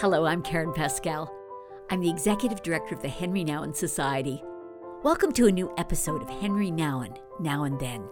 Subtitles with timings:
[0.00, 1.30] Hello, I'm Karen Pascal.
[1.90, 4.42] I'm the Executive Director of the Henri Nouwen Society.
[5.02, 8.08] Welcome to a new episode of Henri Nouwen, Now and Then.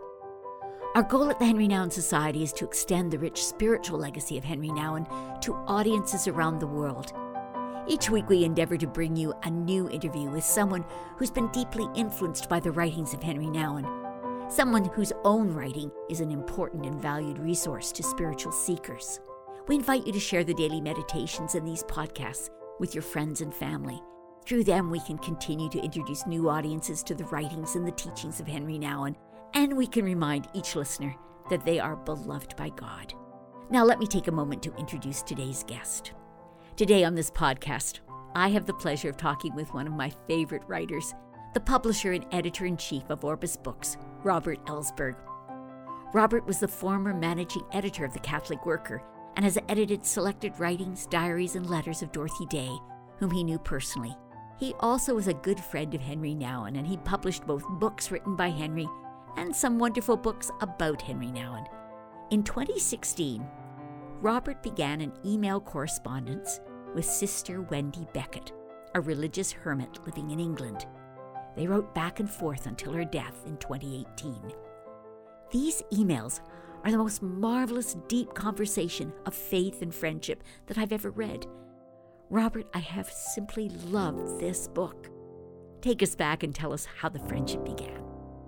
[0.94, 4.44] Our goal at the Henri Nouwen Society is to extend the rich spiritual legacy of
[4.44, 5.06] Henri Nouwen
[5.40, 7.14] to audiences around the world.
[7.86, 10.84] Each week, we endeavor to bring you a new interview with someone
[11.16, 16.20] who's been deeply influenced by the writings of Henri Nouwen, someone whose own writing is
[16.20, 19.20] an important and valued resource to spiritual seekers.
[19.68, 22.48] We invite you to share the daily meditations in these podcasts
[22.80, 24.02] with your friends and family.
[24.46, 28.40] Through them, we can continue to introduce new audiences to the writings and the teachings
[28.40, 29.14] of Henri Nouwen,
[29.52, 31.14] and we can remind each listener
[31.50, 33.12] that they are beloved by God.
[33.68, 36.12] Now, let me take a moment to introduce today's guest.
[36.76, 38.00] Today on this podcast,
[38.34, 41.14] I have the pleasure of talking with one of my favorite writers,
[41.52, 45.16] the publisher and editor in chief of Orbis Books, Robert Ellsberg.
[46.14, 49.02] Robert was the former managing editor of The Catholic Worker
[49.38, 52.76] and has edited selected writings, diaries, and letters of Dorothy Day,
[53.18, 54.16] whom he knew personally.
[54.58, 58.34] He also was a good friend of Henri Nouwen, and he published both books written
[58.34, 58.88] by Henri
[59.36, 61.64] and some wonderful books about Henri Nouwen.
[62.32, 63.46] In 2016,
[64.20, 66.58] Robert began an email correspondence
[66.96, 68.50] with Sister Wendy Beckett,
[68.96, 70.84] a religious hermit living in England.
[71.54, 74.52] They wrote back and forth until her death in 2018.
[75.52, 76.40] These emails
[76.84, 81.46] are the most marvelous, deep conversation of faith and friendship that I've ever read.
[82.30, 85.10] Robert, I have simply loved this book.
[85.80, 88.02] Take us back and tell us how the friendship began.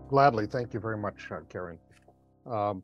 [0.09, 0.47] Gladly.
[0.47, 1.79] Thank you very much, uh, Karen.
[2.47, 2.83] Um,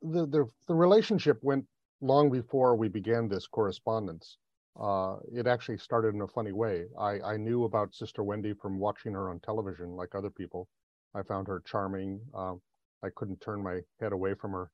[0.00, 1.64] the, the, the relationship went
[2.00, 4.38] long before we began this correspondence.
[4.80, 6.86] Uh, it actually started in a funny way.
[6.98, 10.68] I, I knew about Sister Wendy from watching her on television, like other people.
[11.14, 12.20] I found her charming.
[12.34, 12.54] Uh,
[13.02, 14.70] I couldn't turn my head away from her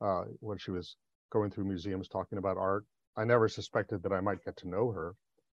[0.00, 0.96] uh, when she was
[1.30, 2.84] going through museums talking about art.
[3.16, 5.14] I never suspected that I might get to know her,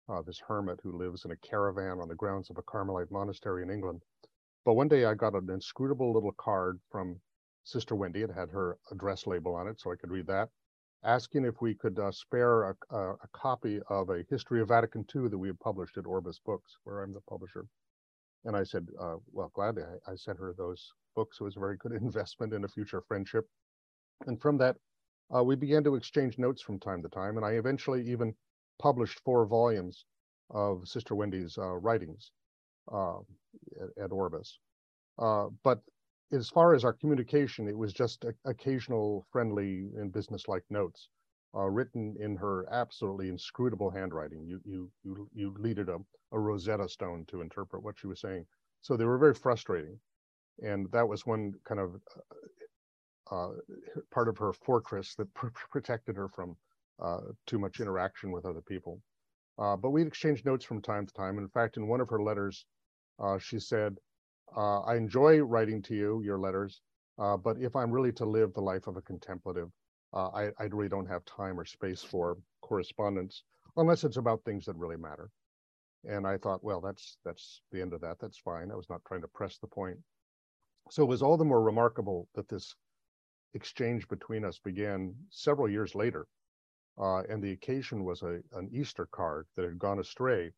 [0.08, 3.64] uh, this hermit who lives in a caravan on the grounds of a Carmelite monastery
[3.64, 4.04] in England.
[4.64, 7.22] But one day I got an inscrutable little card from
[7.64, 8.22] Sister Wendy.
[8.22, 10.50] It had her address label on it, so I could read that,
[11.04, 15.06] asking if we could uh, spare a, a, a, copy of a history of Vatican
[15.16, 17.68] II that we had published at Orbis Books, where I'm the publisher.
[18.46, 19.84] And I said, uh, well, gladly.
[19.84, 21.38] I, I sent her those books.
[21.40, 23.48] It was a very good investment in a future friendship.
[24.28, 24.78] And from that,
[25.36, 27.38] uh, we began to exchange notes from time to time.
[27.38, 28.34] And I eventually even
[28.80, 30.06] published four volumes
[30.50, 32.32] of Sister Wendy's uh, writings
[32.92, 33.20] uh,
[33.82, 34.60] at, at, Orbis.
[35.18, 35.82] Uh, but
[36.34, 41.08] as far as our communication, it was just a, occasional friendly and businesslike notes.
[41.54, 44.46] Uh, written in her absolutely inscrutable handwriting.
[44.46, 45.98] You you you you needed a,
[46.32, 48.46] a Rosetta Stone to interpret what she was saying.
[48.82, 50.00] So they were very frustrating,
[50.64, 52.02] and that was one kind of
[53.32, 53.50] uh,
[54.12, 56.56] part of her fortress that pr- protected her from
[57.02, 59.02] uh, too much interaction with other people.
[59.60, 61.38] Uh, but we'd exchange notes from time to time.
[61.38, 62.66] In fact, in one of her letters,
[63.20, 63.98] uh, she said,
[64.56, 66.82] uh, I enjoy writing to you, your letters,
[67.20, 69.70] uh, but if I'm really to live the life of a contemplative,
[70.14, 73.44] I, I really don't have time or space for correspondence
[73.78, 75.30] unless it's about things that really matter.
[76.04, 78.20] And I thought, well, that's that's the end of that.
[78.20, 78.72] That's fine.
[78.72, 79.98] I was not trying to press the point.
[80.90, 82.76] So it was all the more remarkable that this
[83.54, 86.28] exchange between us began several years later.
[86.98, 90.52] Uh, and the occasion was a, an Easter card that had gone astray.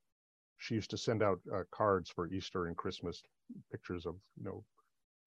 [0.57, 3.21] She used to send out uh, cards for Easter and Christmas,
[3.71, 4.63] pictures of you know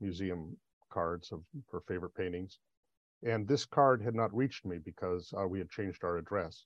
[0.00, 0.56] museum
[0.90, 2.58] cards of her favorite paintings.
[3.22, 6.64] And this card had not reached me because uh, we had changed our address.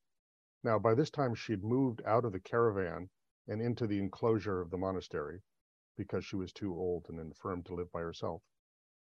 [0.62, 3.08] Now, by this time, she'd moved out of the caravan
[3.48, 5.42] and into the enclosure of the monastery
[5.96, 8.42] because she was too old and infirm to live by herself.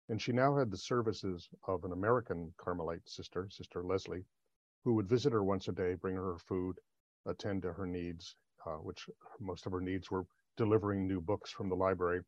[0.08, 4.26] And she now had the services of an American Carmelite sister, Sister Leslie,
[4.84, 6.80] who would visit her once a day, bring her food,
[7.26, 8.36] attend to her needs,
[8.66, 9.10] uh, which
[9.40, 10.26] most of her needs were
[10.58, 12.22] delivering new books from the library.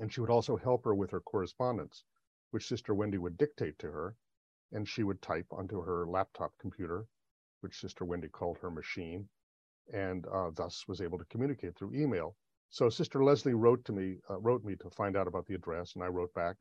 [0.00, 2.04] And she would also help her with her correspondence,
[2.50, 4.16] which Sister Wendy would dictate to her,
[4.72, 7.06] and she would type onto her laptop computer,
[7.60, 9.28] which Sister Wendy called her machine,
[9.92, 12.36] and uh, thus was able to communicate through email.
[12.70, 15.94] So Sister Leslie wrote to me, uh, wrote me to find out about the address,
[15.94, 16.56] and I wrote back.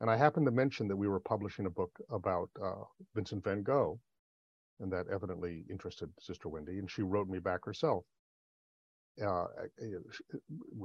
[0.00, 2.84] And I happened to mention that we were publishing a book about uh,
[3.14, 3.98] Vincent van Gogh,
[4.80, 8.04] and that evidently interested Sister Wendy, and she wrote me back herself.
[9.20, 9.46] Uh,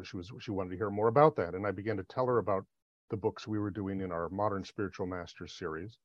[0.04, 2.40] she was she wanted to hear more about that, and I began to tell her
[2.40, 2.66] about
[3.12, 5.98] the books we were doing in our Modern Spiritual Masters series,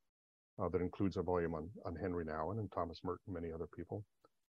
[0.59, 4.05] uh, that includes a volume on on Henri Nouwen and Thomas Merton many other people,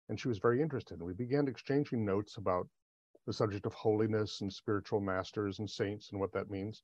[0.09, 0.97] and she was very interested.
[0.99, 2.67] And we began exchanging notes about
[3.25, 6.83] the subject of holiness and spiritual masters and saints and what that means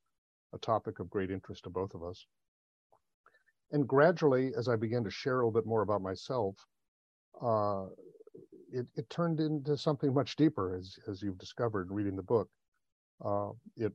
[0.54, 2.26] a topic of great interest to both of us.
[3.72, 6.56] And gradually, as I began to share a little bit more about myself,
[7.42, 7.86] uh,
[8.72, 12.50] it, it turned into something much deeper, as as you've discovered reading the book.
[13.24, 13.94] Uh, it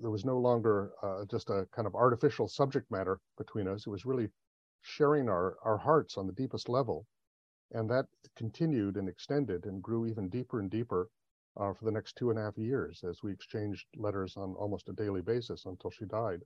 [0.00, 3.86] there was no longer uh, just a kind of artificial subject matter between us.
[3.86, 4.28] It was really
[4.82, 7.06] sharing our our hearts on the deepest level,
[7.72, 11.08] and that continued and extended and grew even deeper and deeper
[11.58, 14.88] uh, for the next two and a half years as we exchanged letters on almost
[14.88, 16.42] a daily basis until she died.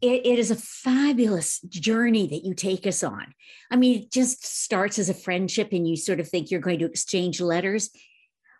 [0.00, 3.34] It, it is a fabulous journey that you take us on.
[3.70, 6.78] I mean, it just starts as a friendship, and you sort of think you're going
[6.78, 7.90] to exchange letters,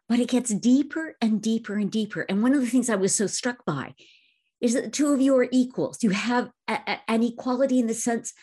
[0.08, 2.22] but it gets deeper and deeper and deeper.
[2.28, 3.94] And one of the things I was so struck by
[4.60, 6.02] is that the two of you are equals.
[6.02, 8.34] You have a, a, an equality in the sense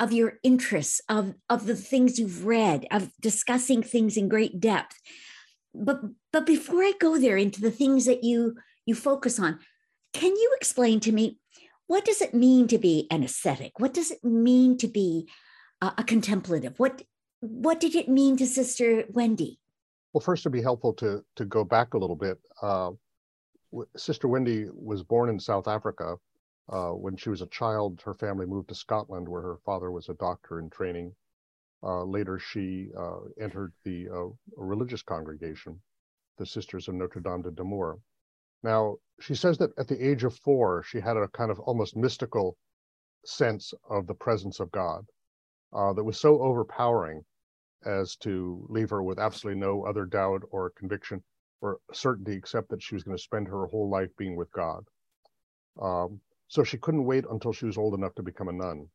[0.00, 5.00] of your interests, of, of the things you've read, of discussing things in great depth.
[5.74, 6.00] But
[6.32, 8.56] but before I go there into the things that you
[8.86, 9.58] you focus on,
[10.12, 11.38] can you explain to me
[11.86, 13.78] what does it mean to be an ascetic?
[13.78, 15.28] What does it mean to be
[15.80, 16.78] a, a contemplative?
[16.78, 17.02] What
[17.40, 19.60] what did it mean to Sister Wendy?
[20.12, 22.38] Well, first, it'd be helpful to to go back a little bit.
[22.62, 22.92] Uh,
[23.96, 26.16] Sister Wendy was born in South Africa.
[26.68, 30.08] Uh, when she was a child, her family moved to Scotland, where her father was
[30.08, 31.14] a doctor in training.
[31.82, 35.80] Uh, later, she uh, entered the uh, religious congregation,
[36.36, 37.98] the Sisters of Notre Dame de Namur.
[38.62, 41.96] Now, she says that at the age of four, she had a kind of almost
[41.96, 42.56] mystical
[43.24, 45.06] sense of the presence of God
[45.72, 47.24] uh, that was so overpowering
[47.84, 51.22] as to leave her with absolutely no other doubt or conviction
[51.60, 54.84] or certainty except that she was going to spend her whole life being with God.
[55.80, 58.88] Um, so she couldn't wait until she was old enough to become a nun,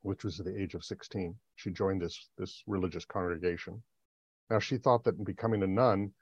[0.00, 1.36] which was the age of 16.
[1.56, 3.82] She joined this, this religious congregation.
[4.50, 6.12] Now, she thought that in becoming a nun,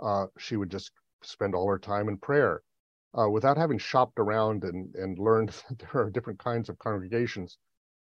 [0.00, 0.92] uh, she would just
[1.22, 2.62] spend all her time in prayer.
[3.18, 7.58] Uh, without having shopped around and, and learned that there are different kinds of congregations,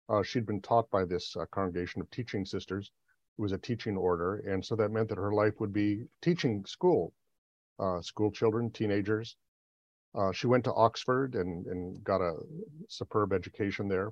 [0.10, 2.92] uh, she'd been taught by this uh, congregation of teaching sisters.
[3.38, 4.38] It was a teaching order.
[4.48, 7.14] And so that meant that her life would be teaching school,
[7.80, 9.38] uh, school children, teenagers.
[10.15, 12.36] Uh, she went to Oxford and, and got a
[12.88, 14.12] superb education there.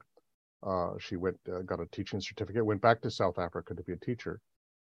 [0.63, 3.98] Uh, she went, got a teaching certificate, went back to South Africa to be a
[3.98, 4.39] teacher.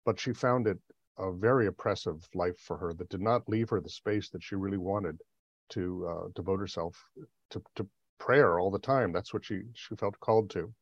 [0.05, 0.79] But she found it
[1.19, 4.57] a very oppressive life for her that did not leave her the space that she
[4.57, 5.21] really wanted
[5.71, 7.03] to uh, devote herself
[7.51, 7.87] to, to
[8.19, 9.13] prayer all the time.
[9.13, 10.73] That's what she she felt called to.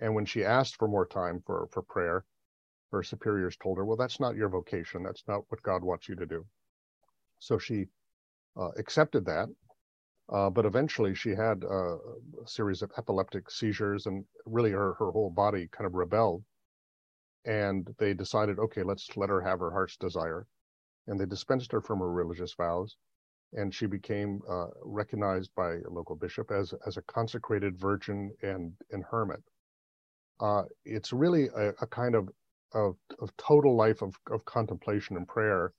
[0.00, 2.24] And when she asked for more time for for prayer,
[2.90, 5.02] her superiors told her, "Well, that's not your vocation.
[5.02, 6.46] That's not what God wants you to do."
[7.38, 8.01] So she uh,
[8.78, 9.48] accepted that,
[10.32, 11.98] uh, but eventually she had a
[12.46, 16.44] series of epileptic seizures, and really her her whole body kind of rebelled
[17.44, 20.46] and they decided, okay, let's let her have her heart's desire.
[21.06, 22.96] And they dispensed her from her religious vows,
[23.52, 28.72] and she became uh, recognized by a local bishop as, as a consecrated virgin and,
[28.92, 29.42] and hermit.
[30.40, 32.28] Uh, it's really a, a kind of,
[32.74, 35.72] of, of, total life of, of contemplation and prayer,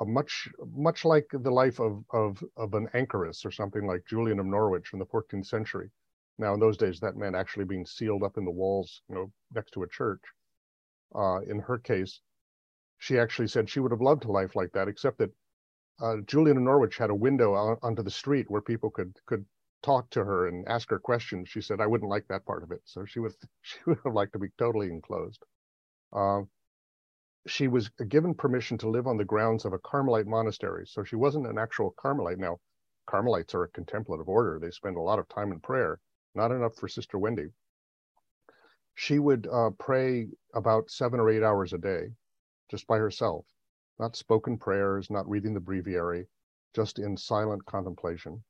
[0.00, 4.38] uh, much much like the life of, of, of an anchoress or something like Julian
[4.40, 5.90] of Norwich in the 14th century.
[6.38, 9.32] Now, in those days, that meant actually being sealed up in the walls, you know,
[9.54, 10.22] next to a church
[11.14, 12.20] uh, in her case,
[12.98, 15.32] she actually said she would have loved a life like that, except that
[16.00, 19.46] uh, Julian of Norwich had a window onto the street where people could could
[19.82, 21.48] talk to her and ask her questions.
[21.48, 24.14] She said, "I wouldn't like that part of it." So she would she would have
[24.14, 25.42] liked to be totally enclosed.
[26.12, 26.42] Uh,
[27.46, 31.16] she was given permission to live on the grounds of a Carmelite monastery, so she
[31.16, 32.38] wasn't an actual Carmelite.
[32.38, 32.58] Now,
[33.06, 36.00] Carmelites are a contemplative order; they spend a lot of time in prayer.
[36.34, 37.48] Not enough for Sister Wendy
[38.96, 42.08] she would uh, pray about seven or eight hours a day
[42.70, 43.46] just by herself,
[43.98, 46.26] not spoken prayers, not reading the breviary,
[46.74, 48.42] just in silent contemplation.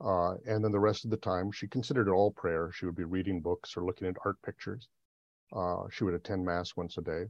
[0.00, 2.70] Uh, and then the rest of the time, she considered it all prayer.
[2.72, 4.86] She would be reading books or looking at art pictures.
[5.52, 7.24] Uh, she would attend Mass once a day.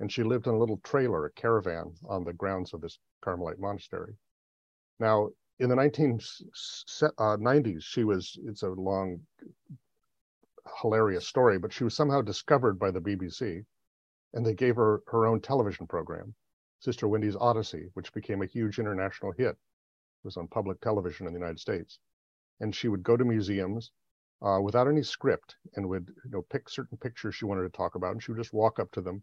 [0.00, 3.58] And she lived in a little trailer, a caravan on the grounds of this Carmelite
[3.58, 4.16] monastery.
[4.98, 9.20] Now, in the 1990s, uh, she was, it's a long
[10.80, 13.64] hilarious story, but she was somehow discovered by the BBC
[14.32, 16.34] and they gave her her own television program,
[16.80, 19.50] Sister Wendy's Odyssey, which became a huge international hit.
[19.50, 22.00] It was on public television in the United States.
[22.60, 23.92] And she would go to museums
[24.42, 27.94] uh, without any script and would you know pick certain pictures she wanted to talk
[27.94, 29.22] about and she would just walk up to them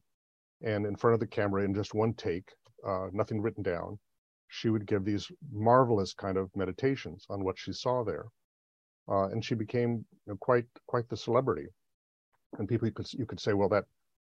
[0.63, 2.51] and in front of the camera in just one take,
[2.85, 3.99] uh, nothing written down,
[4.47, 8.25] she would give these marvelous kind of meditations on what she saw there
[9.09, 11.67] uh, and she became you know, quite quite the celebrity.
[12.57, 13.85] And people you could you could say, well, that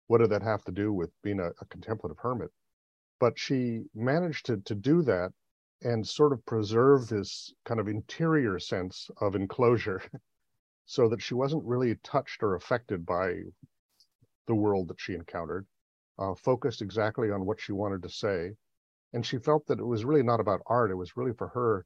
[0.06, 2.50] what did that have to do with being a, a contemplative hermit?
[3.18, 5.32] But she managed to to do that
[5.82, 10.02] and sort of preserve this kind of interior sense of enclosure,
[10.86, 13.42] so that she wasn't really touched or affected by
[14.46, 15.66] the world that she encountered.
[16.18, 18.52] Uh, focused exactly on what she wanted to say.
[19.12, 21.84] And she felt that it was really not about art, it was really for her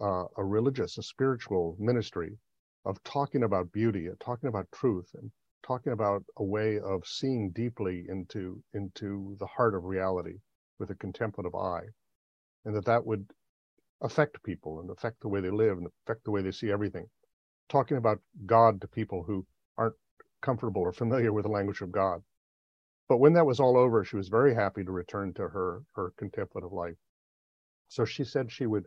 [0.00, 2.38] uh, a religious, a spiritual ministry
[2.84, 5.30] of talking about beauty, talking about truth, and
[5.66, 10.36] talking about a way of seeing deeply into, into the heart of reality
[10.78, 11.84] with a contemplative eye.
[12.64, 13.26] And that that would
[14.02, 17.06] affect people and affect the way they live and affect the way they see everything.
[17.68, 19.46] Talking about God to people who
[19.76, 19.96] aren't
[20.40, 22.22] comfortable or familiar with the language of God.
[23.08, 26.12] But when that was all over, she was very happy to return to her her
[26.18, 26.96] contemplative life.
[27.88, 28.86] So she said she would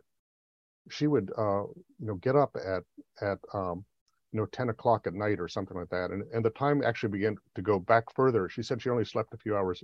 [0.90, 2.84] she would uh, you know get up at
[3.20, 3.84] at um,
[4.32, 7.10] you know 10 o'clock at night or something like that, and and the time actually
[7.10, 8.48] began to go back further.
[8.48, 9.82] She said she only slept a few hours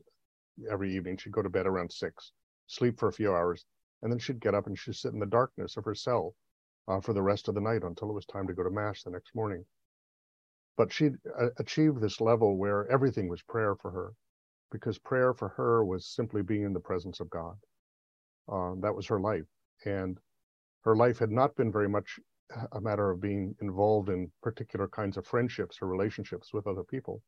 [0.71, 1.17] every evening.
[1.17, 2.33] She'd go to bed around six,
[2.67, 3.67] sleep for a few hours,
[4.03, 6.35] and then she'd get up and she'd sit in the darkness of her cell
[6.89, 9.03] uh, for the rest of the night until it was time to go to mass
[9.03, 9.65] the next morning.
[10.77, 14.15] But she'd uh, achieved this level where everything was prayer for her,
[14.71, 17.57] because prayer for her was simply being in the presence of God.
[18.51, 19.47] Uh, that was her life,
[19.85, 20.19] and
[20.85, 22.19] her life had not been very much
[22.73, 27.23] a matter of being involved in particular kinds of friendships or relationships with other people.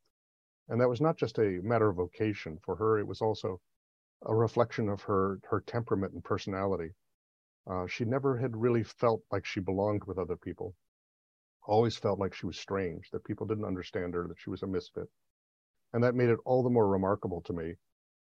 [0.69, 3.61] And that was not just a matter of vocation for her, it was also
[4.23, 6.91] a reflection of her her temperament and personality.
[7.67, 10.75] Uh, she never had really felt like she belonged with other people.
[11.67, 14.67] Always felt like she was strange, that people didn't understand her, that she was a
[14.67, 15.09] misfit.
[15.93, 17.75] And that made it all the more remarkable to me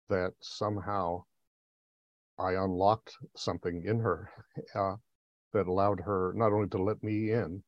[0.08, 1.24] that somehow
[2.38, 4.30] I unlocked something in her
[4.74, 4.96] uh,
[5.52, 7.62] that allowed her not only to let me in,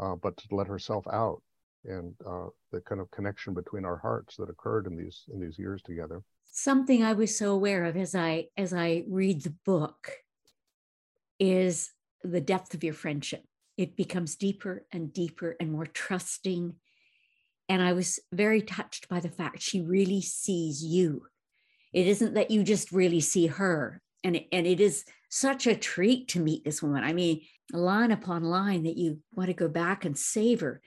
[0.00, 1.42] uh, but to let herself out,
[1.84, 5.58] and uh, the kind of connection between our hearts that occurred in these in these
[5.58, 6.22] years together
[6.56, 10.10] something I was so aware of as I as I read the book
[11.38, 13.44] is the depth of your friendship.
[13.76, 16.74] It becomes deeper and deeper and more trusting.
[17.68, 21.26] And I was very touched by the fact she really sees you.
[21.92, 24.00] It isn't that you just really see her.
[24.22, 27.04] And it, and it is such a treat to meet this woman.
[27.04, 27.42] I mean,
[27.72, 30.80] line upon line that you want to go back and savor.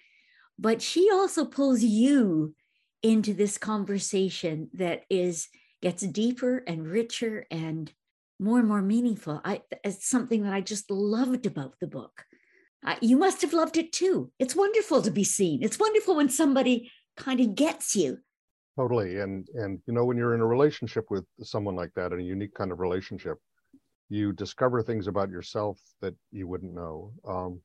[0.57, 2.55] But she also pulls you
[3.01, 5.47] into this conversation that is
[5.81, 7.91] gets deeper and richer and
[8.39, 9.41] more and more meaningful.
[9.43, 12.25] I, it's something that I just loved about the book.
[12.85, 14.31] Uh, you must have loved it too.
[14.39, 15.63] It's wonderful to be seen.
[15.63, 18.19] It's wonderful when somebody kind of gets you.
[18.77, 22.19] Totally, and and you know when you're in a relationship with someone like that, in
[22.19, 23.37] a unique kind of relationship,
[24.07, 27.11] you discover things about yourself that you wouldn't know.
[27.27, 27.61] Um,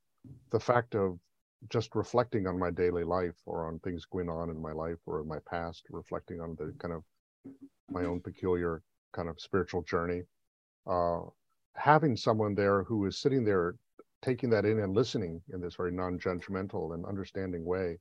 [0.50, 1.18] the fact of
[1.68, 5.20] just reflecting on my daily life or on things going on in my life or
[5.20, 7.02] in my past, reflecting on the kind of
[7.90, 10.22] my own peculiar kind of spiritual journey.
[10.86, 11.20] Uh,
[11.76, 13.76] having someone there who is sitting there
[14.24, 17.98] taking that in and listening in this very non-judgmental and understanding way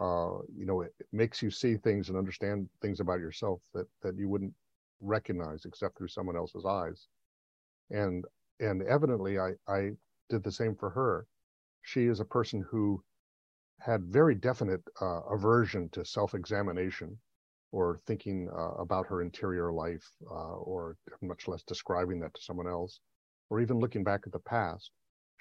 [0.00, 3.86] uh, you know it, it, makes you see things and understand things about yourself that
[4.02, 4.52] that you wouldn't
[5.00, 7.06] recognize except through someone else's eyes
[7.90, 8.24] and
[8.60, 9.90] and evidently i i
[10.28, 11.26] did the same for her
[11.82, 13.02] she is a person who
[13.80, 17.18] had very definite uh, aversion to self-examination
[17.72, 22.68] or thinking uh, about her interior life, uh, or much less describing that to someone
[22.68, 23.00] else,
[23.50, 24.90] or even looking back at the past.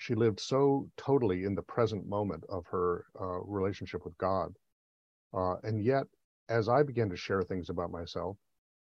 [0.02, 4.58] She lived so totally in the present moment of her uh, relationship with God.
[5.32, 6.06] Uh, and yet,
[6.50, 8.36] as I began to share things about myself,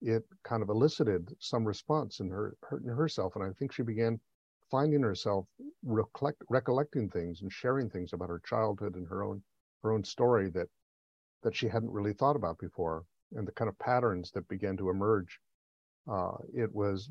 [0.02, 3.36] it kind of elicited some response in her, her in herself.
[3.36, 4.18] And I think she began
[4.72, 5.46] finding herself
[5.84, 9.44] recollect, recollecting things and sharing things about her childhood and her own
[9.84, 10.70] her own story that
[11.42, 14.90] that she hadn't really thought about before and the kind of patterns that began to
[14.90, 15.42] emerge.
[16.10, 17.10] Uh, it was,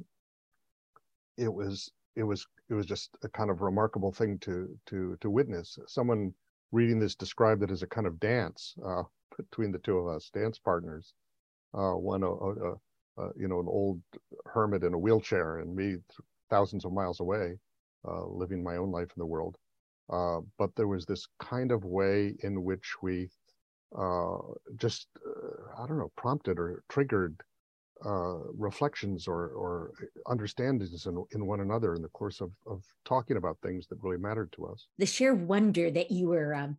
[1.37, 5.29] it was, it was, it was just a kind of remarkable thing to to to
[5.29, 5.79] witness.
[5.87, 6.33] Someone
[6.73, 9.03] reading this described it as a kind of dance uh,
[9.37, 11.13] between the two of us, dance partners.
[11.75, 12.73] Uh, one, a, a,
[13.19, 14.01] a, you know, an old
[14.47, 15.97] hermit in a wheelchair, and me
[16.51, 17.59] thousands of miles away,
[18.09, 19.57] uh, living my own life in the world.
[20.11, 23.29] Uh, but there was this kind of way in which we
[23.99, 24.39] uh,
[24.77, 27.37] just uh, I don't know prompted or triggered
[28.05, 29.93] uh, reflections or or
[30.27, 34.19] understandings in, in one another in the course of of talking about things that really
[34.19, 34.87] mattered to us.
[34.99, 36.55] The sheer wonder that you were.
[36.55, 36.79] Um,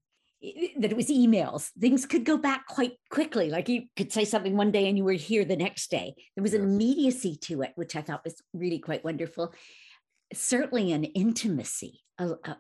[0.78, 1.70] that it was emails.
[1.80, 3.50] Things could go back quite quickly.
[3.50, 6.16] Like you could say something one day and you were here the next day.
[6.36, 6.62] There was yes.
[6.62, 9.54] an immediacy to it, which I thought was really quite wonderful.
[10.34, 12.58] Certainly an intimacy, a, a,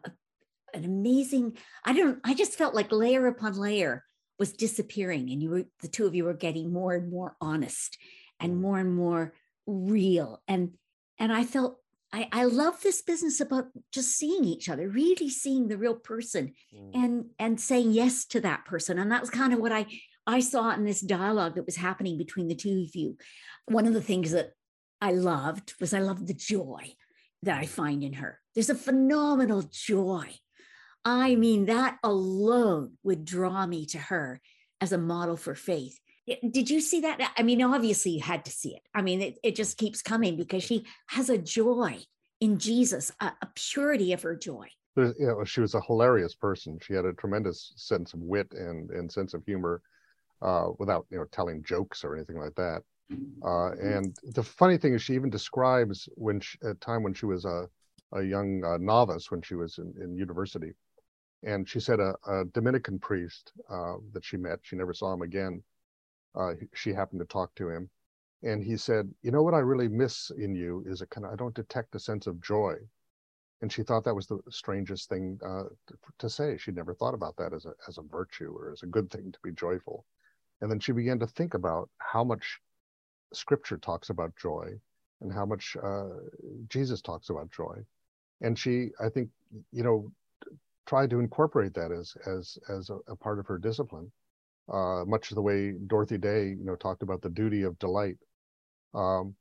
[0.73, 1.57] an amazing.
[1.83, 2.19] I don't.
[2.23, 4.05] I just felt like layer upon layer
[4.39, 7.97] was disappearing and you were the two of you were getting more and more honest
[8.43, 9.33] and more and more
[9.65, 10.73] real and
[11.17, 11.79] and i felt
[12.11, 16.53] i i love this business about just seeing each other really seeing the real person
[16.75, 16.91] mm.
[16.93, 19.85] and and saying yes to that person and that was kind of what i
[20.25, 23.17] I saw in this dialogue that was happening between the two of you,
[23.65, 24.51] one of the things that
[25.01, 26.93] I loved was I loved the joy
[27.41, 28.39] that I find in her.
[28.55, 30.29] There's a phenomenal joy.
[31.03, 34.39] I mean, that alone would draw me to her
[34.79, 35.99] as a model for faith.
[36.27, 37.33] Did you see that?
[37.37, 38.81] I mean, obviously you had to see it.
[38.93, 41.99] I mean, it, it just keeps coming because she has a joy
[42.39, 44.67] in Jesus, a, a purity of her joy.
[44.95, 46.79] You know, she was a hilarious person.
[46.81, 49.81] She had a tremendous sense of wit and, and sense of humor
[50.41, 52.83] uh, without, you know, telling jokes or anything like that.
[53.43, 57.25] Uh, and the funny thing is, she even describes when she, a time when she
[57.25, 57.67] was a,
[58.13, 60.73] a young uh, novice when she was in, in university,
[61.43, 65.21] and she said a, a Dominican priest uh, that she met, she never saw him
[65.21, 65.61] again.
[66.35, 67.89] Uh, she happened to talk to him,
[68.43, 71.33] and he said, "You know what I really miss in you is a kind of
[71.33, 72.75] I don't detect a sense of joy."
[73.61, 75.63] And she thought that was the strangest thing uh,
[76.19, 76.57] to, say.
[76.57, 79.31] She'd never thought about that as a as a virtue or as a good thing
[79.31, 80.05] to be joyful.
[80.61, 82.59] And then she began to think about how much
[83.33, 84.79] scripture talks about joy
[85.21, 86.09] and how much uh,
[86.67, 87.77] Jesus talks about joy.
[88.41, 89.29] And she, I think,
[89.71, 90.11] you know,
[90.85, 94.11] tried to incorporate that as as as a, a part of her discipline,
[94.71, 98.17] uh, much the way Dorothy Day, you know, talked about the duty of delight.
[98.93, 99.35] Um,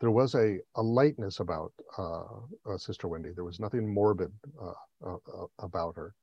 [0.00, 2.24] there was a, a lightness about uh,
[2.68, 3.30] uh, Sister Wendy.
[3.34, 6.14] There was nothing morbid uh, uh, about her,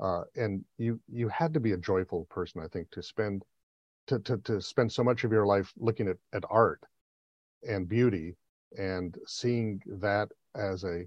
[0.00, 3.44] uh, and you you had to be a joyful person, I think, to spend
[4.06, 6.80] to, to, to spend so much of your life looking at, at art
[7.62, 8.34] and beauty
[8.76, 11.04] and seeing that as a,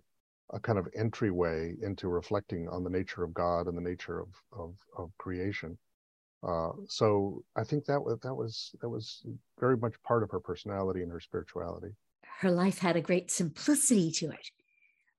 [0.53, 4.29] a kind of entryway into reflecting on the nature of God and the nature of,
[4.57, 5.77] of, of creation.
[6.45, 9.25] Uh, so I think that was that was that was
[9.59, 11.95] very much part of her personality and her spirituality.
[12.39, 14.51] Her life had a great simplicity to it.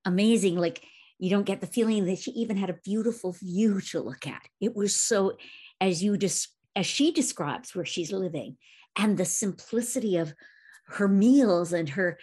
[0.05, 0.85] Amazing, like
[1.19, 4.43] you don't get the feeling that she even had a beautiful view to look at.
[4.61, 5.33] It was so,
[5.81, 8.57] as you just as she describes where she's living
[8.97, 10.35] and the simplicity of
[10.89, 12.19] her meals and her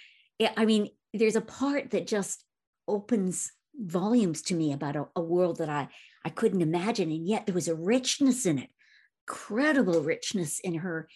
[0.56, 2.46] i mean there's a part that just
[2.88, 5.88] opens volumes to me about a, a, world that i
[6.24, 8.70] i couldn't imagine and yet there was a richness in it
[9.28, 11.08] incredible richness in her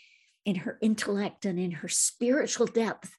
[0.45, 3.11] in her intellect and in her spiritual depth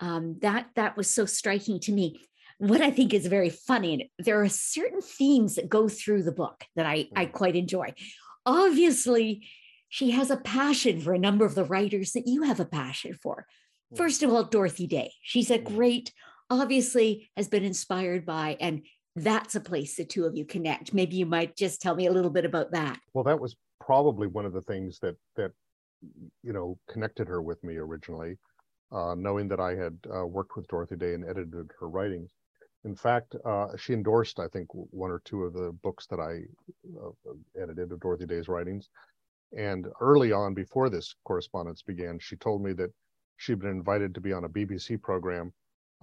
[0.00, 2.20] um, that that was so striking to me
[2.58, 6.32] what i think is very funny and there are certain themes that go through the
[6.32, 7.92] book that i i quite enjoy
[8.46, 9.46] obviously
[9.94, 13.14] she has a passion for a number of the writers that you have a passion
[13.14, 13.46] for.
[13.92, 13.96] Hmm.
[13.96, 15.12] First of all, Dorothy Day.
[15.22, 15.72] She's a hmm.
[15.72, 16.12] great,
[16.50, 18.82] obviously, has been inspired by, and
[19.14, 20.92] that's a place the two of you connect.
[20.92, 22.98] Maybe you might just tell me a little bit about that.
[23.12, 25.52] Well, that was probably one of the things that that
[26.42, 28.36] you know connected her with me originally,
[28.92, 32.30] uh, knowing that I had uh, worked with Dorothy Day and edited her writings.
[32.84, 36.42] In fact, uh, she endorsed, I think, one or two of the books that I
[37.02, 38.90] uh, edited of Dorothy Day's writings.
[39.56, 42.90] And early on, before this correspondence began, she told me that
[43.38, 45.52] she'd been invited to be on a BBC program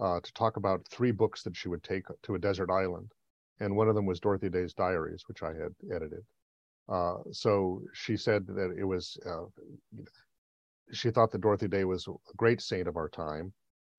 [0.00, 3.12] uh, to talk about three books that she would take to a desert island.
[3.60, 6.24] And one of them was Dorothy Day's Diaries, which I had edited.
[6.88, 9.44] Uh, so she said that it was, uh,
[10.92, 13.52] she thought that Dorothy Day was a great saint of our time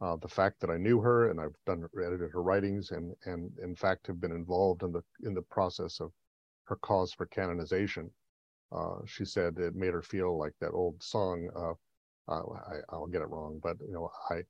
[0.04, 3.52] uh, the fact that I knew her and I've done edited her writings and and
[3.64, 6.12] in fact have been involved in the in the process of
[6.66, 8.12] her cause for canonization.
[8.72, 11.50] Uh, she said it made her feel like that old song.
[11.56, 11.74] Uh,
[12.32, 12.42] i
[12.90, 14.44] I, will get it wrong, but you know, I,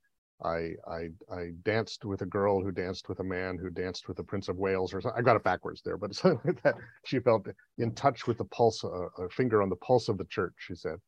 [0.44, 4.18] I, I, I danced with a girl who danced with a man who danced with
[4.18, 5.18] the Prince of Wales, or something.
[5.18, 6.74] I got it backwards there, but something like that.
[7.04, 7.46] She felt
[7.78, 10.54] in touch with the pulse, a finger on the pulse of the church.
[10.58, 10.98] She said,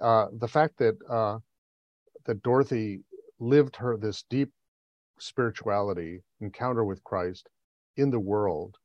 [0.00, 1.38] uh, the fact that uh,
[2.26, 3.00] that Dorothy
[3.38, 4.50] lived her this deep
[5.18, 7.48] spirituality encounter with Christ
[7.96, 8.76] in the world,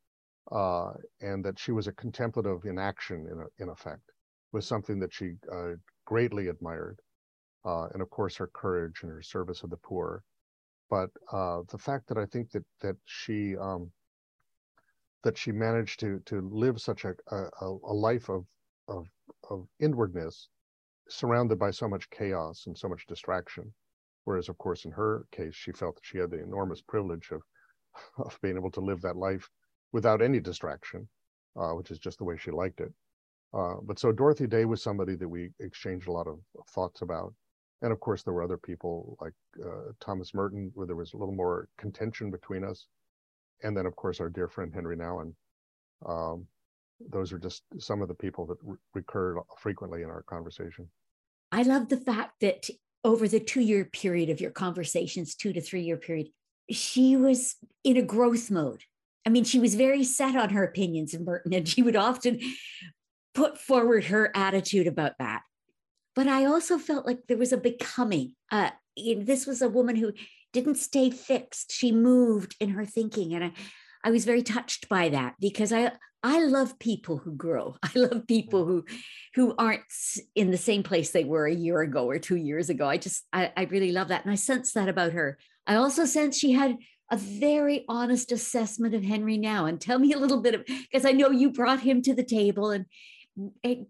[0.52, 4.12] uh, and that she was a contemplative in action, in, a, in effect,
[4.54, 5.72] was something that she uh,
[6.06, 7.00] greatly admired.
[7.66, 10.24] Uh, and of course, her courage and her service of the poor.
[10.90, 13.92] But uh, the fact that I think that that she um,
[15.24, 18.46] that she managed to to live such a, a, a life of,
[18.88, 19.08] of
[19.50, 20.50] of inwardness,
[21.10, 23.74] surrounded by so much chaos and so much distraction,
[24.26, 27.42] Whereas, of course, in her case, she felt that she had the enormous privilege of,
[28.18, 29.50] of being able to live that life
[29.92, 31.08] without any distraction,
[31.56, 32.94] uh, which is just the way she liked it.
[33.54, 37.34] Uh, but so Dorothy Day was somebody that we exchanged a lot of thoughts about.
[37.82, 41.18] And of course, there were other people like uh, Thomas Merton, where there was a
[41.18, 42.88] little more contention between us.
[43.64, 45.34] And then, of course, our dear friend Henri Nouwen.
[46.06, 46.48] Um,
[47.10, 50.90] those are just some of the people that re- recurred frequently in our conversation.
[51.52, 52.70] I love the fact that
[53.04, 56.28] over the two year period of your conversations, two to three year period,
[56.70, 58.84] she was in a growth mode.
[59.26, 62.40] I mean, she was very set on her opinions of Merton, and she would often
[63.34, 65.42] put forward her attitude about that.
[66.16, 68.34] But I also felt like there was a becoming.
[68.52, 70.12] Uh, this was a woman who
[70.54, 71.72] didn't stay fixed.
[71.72, 73.34] She moved in her thinking.
[73.34, 73.52] And I,
[74.04, 75.94] I was very touched by that because I
[76.24, 77.78] I love people who grow.
[77.84, 78.86] I love people who
[79.36, 79.82] who aren't
[80.36, 82.88] in the same place they were a year ago or two years ago.
[82.88, 84.24] I just I, I really love that.
[84.24, 85.38] And I sense that about her.
[85.68, 86.78] I also sense she had
[87.12, 89.70] a very honest assessment of Henri Nouwen.
[89.70, 92.24] And Tell me a little bit of because I know you brought him to the
[92.24, 92.86] table and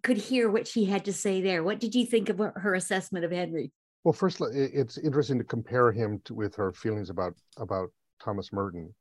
[0.03, 1.63] could hear what she had to say there.
[1.63, 3.71] What did you think of her assessment of Henri?
[4.03, 7.89] Well, first, it's interesting to compare him to, with her feelings about about
[8.23, 8.93] Thomas Merton,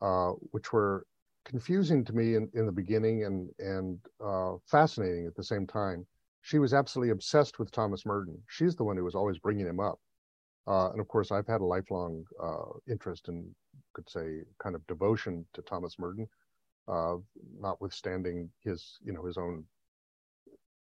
[0.00, 1.06] uh, which were
[1.44, 6.06] confusing to me in, in the beginning and and uh, fascinating at the same time.
[6.42, 8.40] She was absolutely obsessed with Thomas Merton.
[8.48, 9.98] She's the one who was always bringing him up,
[10.66, 13.54] uh, and of course, I've had a lifelong uh, interest in,
[13.94, 16.28] could say, kind of devotion to Thomas Merton,
[16.88, 17.16] uh,
[17.58, 19.64] notwithstanding his you know his own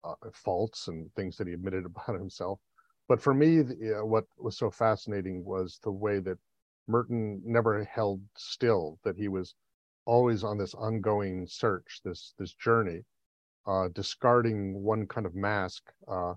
[0.04, 2.60] uh, faults and things that he admitted about himself
[3.08, 6.38] but for me, the, uh, what was so fascinating was the way that
[6.86, 9.54] Merton never held still, that he was
[10.06, 13.04] always on this ongoing search, this this journey,
[13.66, 16.34] uh, discarding one kind of mask uh,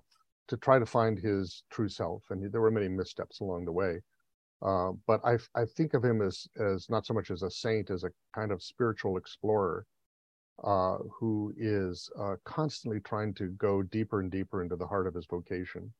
[0.48, 2.24] to try to find his true self.
[2.30, 4.02] And he, there were many missteps along the way.
[4.60, 7.90] Uh, but I, I think of him as as not so much as a saint,
[7.90, 9.86] as a kind of spiritual explorer
[10.64, 15.14] uh, who is uh, constantly trying to go deeper and deeper into the heart of
[15.14, 15.92] his vocation.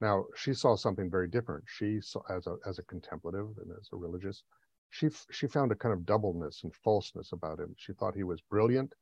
[0.00, 1.64] Now, she saw something very different.
[1.66, 4.42] She saw, as a as a contemplative and as a religious,
[4.88, 7.74] she she found a kind of doubleness and falseness about him.
[7.76, 8.94] She thought he was brilliant,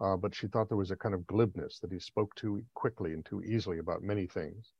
[0.00, 3.14] uh, but she thought there was a kind of glibness that he spoke too quickly
[3.14, 4.72] and too easily about many things.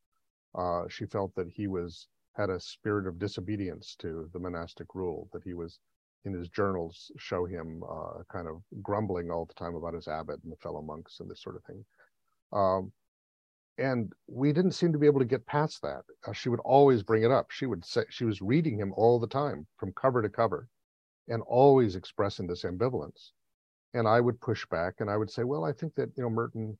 [0.54, 5.28] Uh, she felt that he was had a spirit of disobedience to the monastic rule.
[5.32, 5.78] That he was
[6.24, 10.40] in his journals show him uh, kind of grumbling all the time about his abbot
[10.42, 11.84] and the fellow monks and this sort of thing.
[12.52, 12.92] Um,
[13.76, 16.02] and we didn't seem to be able to get past that.
[16.26, 17.50] Uh, she would always bring it up.
[17.50, 20.68] She would say she was reading him all the time from cover to cover
[21.28, 23.30] and always expressing this ambivalence.
[23.92, 26.30] And I would push back and I would say, well, I think that, you know,
[26.30, 26.78] Merton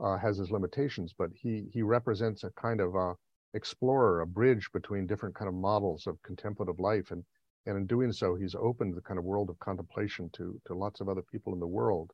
[0.00, 3.14] uh, has his limitations, but he he represents a kind of uh,
[3.54, 7.12] explorer, a bridge between different kind of models of contemplative life.
[7.12, 7.24] And,
[7.66, 11.00] and in doing so, he's opened the kind of world of contemplation to, to lots
[11.00, 12.12] of other people in the world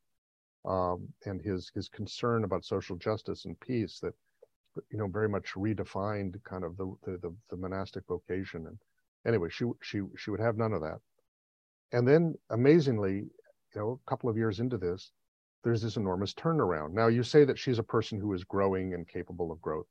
[0.64, 4.14] um, and his his concern about social justice and peace that
[4.90, 8.66] you know very much redefined kind of the the, the monastic vocation.
[8.66, 8.78] And
[9.26, 10.98] anyway she she she would have none of that.
[11.92, 13.14] And then amazingly
[13.74, 15.12] you know a couple of years into this
[15.64, 16.92] there's this enormous turnaround.
[16.92, 19.86] Now you say that she's a person who is growing and capable of growth.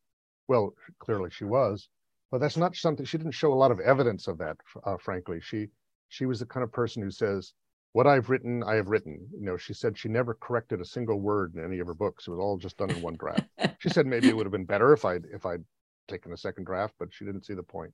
[0.47, 1.89] Well clearly she was
[2.31, 5.39] but that's not something she didn't show a lot of evidence of that uh, frankly
[5.41, 5.67] she
[6.07, 7.53] she was the kind of person who says
[7.93, 9.27] what I've written, I have written.
[9.33, 12.27] You know, she said she never corrected a single word in any of her books.
[12.27, 13.47] It was all just done in one draft.
[13.79, 15.63] she said maybe it would have been better if I'd if I'd
[16.07, 17.93] taken a second draft, but she didn't see the point.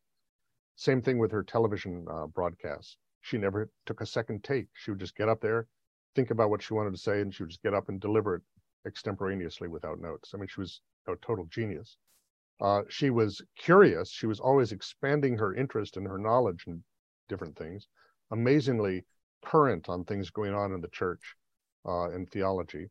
[0.76, 2.98] Same thing with her television uh, broadcasts.
[3.21, 4.67] She never took a second take.
[4.74, 5.67] She would just get up there,
[6.15, 8.36] think about what she wanted to say, and she would just get up and deliver
[8.36, 8.41] it
[8.86, 10.32] extemporaneously without notes.
[10.34, 11.98] I mean, she was a total genius.
[12.61, 14.09] Uh, she was curious.
[14.09, 16.83] She was always expanding her interest and her knowledge in
[17.27, 17.87] different things.
[18.31, 19.05] Amazingly,
[19.43, 21.35] current on things going on in the church
[21.85, 22.89] uh, in theology.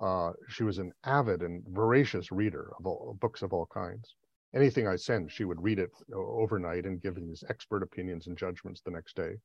[0.00, 4.14] Uh, she was an avid and voracious reader of all, books of all kinds.
[4.54, 8.80] Anything I sent, she would read it overnight and give these expert opinions and judgments
[8.80, 9.36] the next day.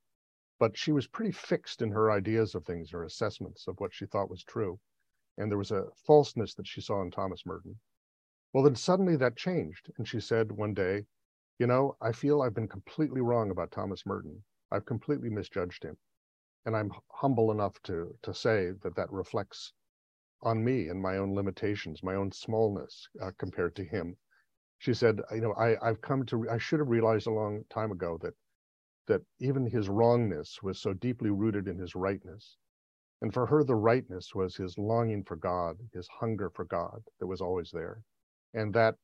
[0.60, 4.06] But she was pretty fixed in her ideas of things, her assessments of what she
[4.06, 4.80] thought was true.
[5.38, 7.80] And there was a falseness that she saw in Thomas Merton.
[8.54, 9.92] Well, then suddenly that changed.
[9.98, 11.08] And she said one day,
[11.60, 14.46] You know, I feel I've been completely wrong about Thomas Merton.
[14.72, 15.98] I've completely misjudged him
[16.66, 19.74] and I'm humble enough to to say that that reflects
[20.42, 24.18] on me and my own limitations, my own smallness uh, compared to him.
[24.80, 27.92] She said, you know, I I've come to I should have realized a long time
[27.92, 28.36] ago that
[29.08, 32.58] that even his wrongness was so deeply rooted in his rightness.
[33.22, 37.28] And for her, the rightness was his longing for God, his hunger for God that
[37.28, 38.04] was always there.
[38.54, 38.96] And that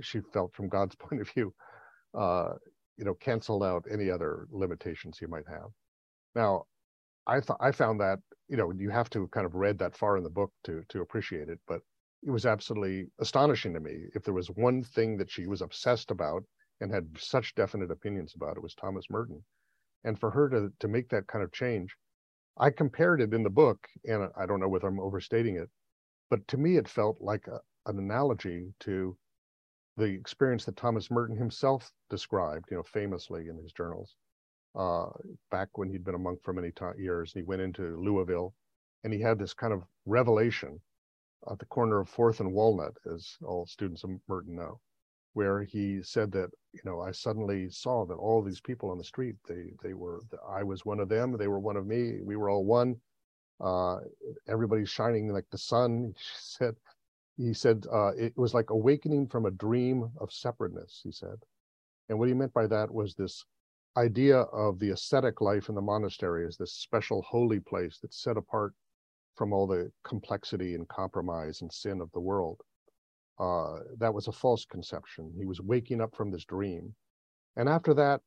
[0.00, 1.54] she felt from God's point of view,
[2.14, 2.54] uh,
[2.96, 5.70] you know, canceled out any other limitations you might have.
[6.34, 6.66] Now,
[7.26, 10.16] I thought I found that you know you have to kind of read that far
[10.16, 11.82] in the book to to appreciate it, but
[12.24, 14.06] it was absolutely astonishing to me.
[14.14, 16.44] If there was one thing that she was obsessed about
[16.80, 19.44] and had such definite opinions about, it was Thomas Merton.
[20.04, 21.96] And for her to to make that kind of change,
[22.58, 25.70] I compared it in the book, and I don't know whether I'm overstating it,
[26.30, 29.16] but to me it felt like a, an analogy to
[29.96, 34.14] the experience that Thomas Merton himself described, you know, famously in his journals
[34.76, 35.06] uh,
[35.50, 37.32] back when he'd been a monk for many years.
[37.34, 38.54] And He went into Louisville
[39.04, 40.80] and he had this kind of revelation
[41.50, 44.80] at the corner of Fourth and Walnut, as all students of Merton know,
[45.34, 49.04] where he said that you know I suddenly saw that all these people on the
[49.04, 52.36] street they they were I was one of them, they were one of me, we
[52.36, 52.96] were all one.
[53.60, 53.98] Uh,
[54.48, 56.14] everybody's shining like the sun.
[56.18, 56.76] He said
[57.38, 61.00] he said uh, it was like awakening from a dream of separateness.
[61.04, 61.36] He said,
[62.08, 63.44] and what he meant by that was this
[63.96, 68.36] idea of the ascetic life in the monastery as this special holy place that's set
[68.36, 68.74] apart
[69.36, 72.60] from all the complexity and compromise and sin of the world.
[73.38, 75.32] Uh, that was a false conception.
[75.36, 76.92] He was waking up from this dream,
[77.56, 78.20] and after that,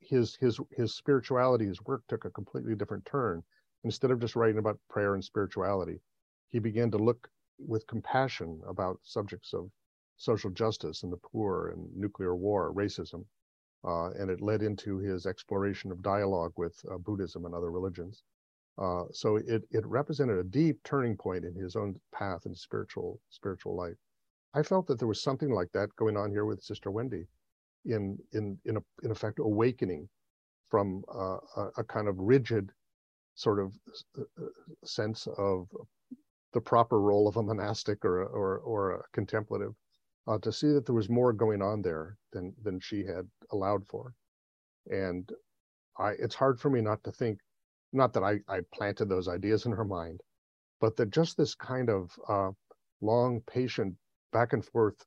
[0.00, 3.42] his his his spirituality, his work took a completely different turn.
[3.84, 5.98] Instead of just writing about prayer and spirituality,
[6.48, 7.26] he began to look
[7.66, 9.70] with compassion about subjects of
[10.16, 13.24] social justice and the poor and nuclear war, racism,
[13.84, 18.22] uh, and it led into his exploration of dialogue with uh, Buddhism and other religions.
[18.78, 23.20] Uh, so it it represented a deep turning point in his own path and spiritual
[23.28, 23.96] spiritual life.
[24.54, 27.26] I felt that there was something like that going on here with Sister Wendy,
[27.84, 30.08] in in in a, in effect awakening
[30.70, 32.72] from uh, a, a, kind of rigid
[33.34, 33.74] sort of
[34.18, 34.46] uh, uh,
[34.84, 35.68] sense of
[36.52, 39.74] the proper role of a monastic or or or a contemplative
[40.28, 43.86] uh, to see that there was more going on there than than she had allowed
[43.88, 44.14] for.
[44.90, 45.30] And
[45.98, 47.38] i it's hard for me not to think
[47.92, 50.20] not that i i planted those ideas in her mind
[50.80, 52.50] but that just this kind of uh,
[53.00, 53.94] long patient
[54.32, 55.04] back and forth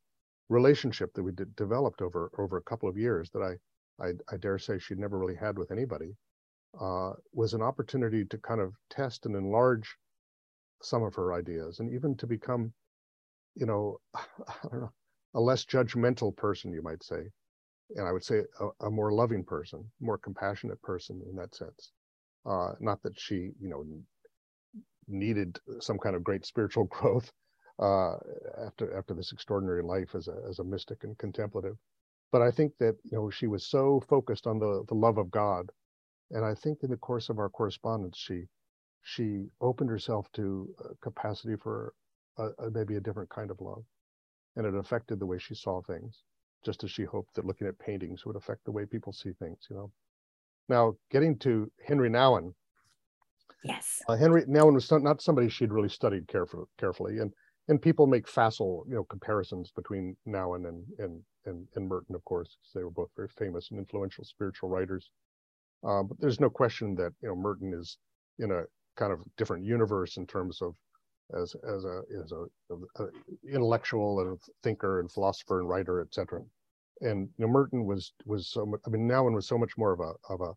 [0.49, 4.37] relationship that we did, developed over over a couple of years that i i, I
[4.37, 6.15] dare say she'd never really had with anybody
[6.79, 9.95] uh, was an opportunity to kind of test and enlarge
[10.85, 12.73] some of her ideas and even to become
[13.55, 13.99] you know,
[14.73, 14.91] know
[15.35, 17.29] a less judgmental person you might say
[17.97, 21.91] and i would say a, a more loving person more compassionate person in that sense.
[22.45, 23.83] Uh, not that she you know
[25.07, 27.31] needed some kind of great spiritual growth
[27.79, 28.15] uh,
[28.65, 31.75] after after this extraordinary life as a as a mystic and contemplative
[32.31, 35.31] but i think that you know she was so focused on the the love of
[35.31, 35.69] god
[36.31, 38.45] and i think in the course of our correspondence she
[39.07, 41.93] she opened herself to a capacity for
[42.39, 43.83] a, a, maybe a different kind of love.
[44.55, 46.23] And it affected the way she saw things,
[46.65, 49.59] just as she hoped that looking at paintings would affect the way people see things,
[49.69, 49.91] you know.
[50.69, 52.55] Now, getting to Henri Nouwen.
[53.63, 54.01] Yes.
[54.07, 57.19] Uh, Henri Nouwen was not somebody she'd really studied careful, carefully.
[57.19, 57.31] And
[57.67, 62.25] and people make facile, you know, comparisons between Nouwen and and and, and Merton, of
[62.25, 65.11] course, because they were both very famous and influential spiritual writers.
[65.83, 67.99] Uh, but there's no question that you know Merton is
[68.39, 68.63] in a
[68.95, 70.75] kind of different universe in terms of
[71.33, 73.07] as as a as a, a uh,
[73.51, 76.41] intellectual and thinker and philosopher and writer, etc.
[77.01, 78.81] And you know, Merton was was so much.
[78.85, 80.53] I mean, Nouwen was so much more of a of a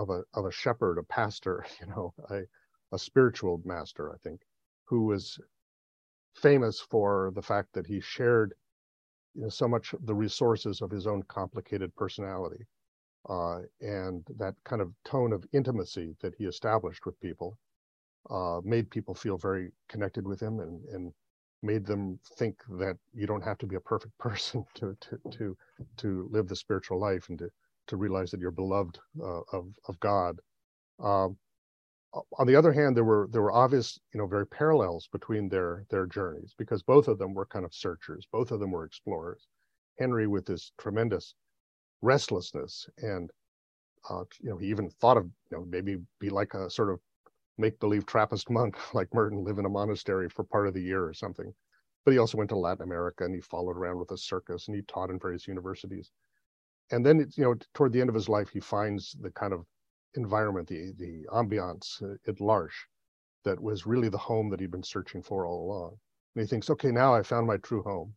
[0.00, 2.42] of a of a shepherd, a pastor, you know, a
[2.92, 4.40] a spiritual master, I think,
[4.84, 5.38] who was
[6.34, 8.54] famous for the fact that he shared
[9.34, 12.66] you know, so much the resources of his own complicated personality
[13.28, 17.58] uh, and that kind of tone of intimacy that he established with people
[18.30, 21.12] uh, made people feel very connected with him and, and
[21.62, 25.56] made them think that you don't have to be a perfect person to to to
[25.96, 27.50] to live the spiritual life and to
[27.86, 30.40] to realize that you're beloved uh, of of God.
[31.00, 31.36] Um,
[32.38, 35.84] on the other hand, there were there were obvious you know very parallels between their
[35.90, 39.46] their journeys because both of them were kind of searchers, both of them were explorers.
[39.98, 41.34] Henri with this tremendous
[42.02, 43.30] restlessness and
[44.08, 47.00] uh, you know he even thought of you know maybe be like a sort of
[47.60, 51.04] make believe Trappist monk like Merton, live in a monastery for part of the year
[51.04, 51.52] or something.
[52.04, 54.74] But he also went to Latin America and he followed around with a circus and
[54.74, 56.10] he taught in various universities.
[56.90, 59.66] And then, you know, toward the end of his life, he finds the kind of
[60.14, 62.88] environment, the the ambiance at L'Arche,
[63.44, 65.98] that was really the home that he'd been searching for all along.
[66.34, 68.14] And he thinks, okay, now I found my true home.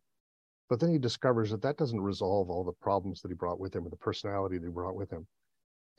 [0.74, 3.76] But then he discovers that that doesn't resolve all the problems that he brought with
[3.76, 5.24] him and the personality that he brought with him.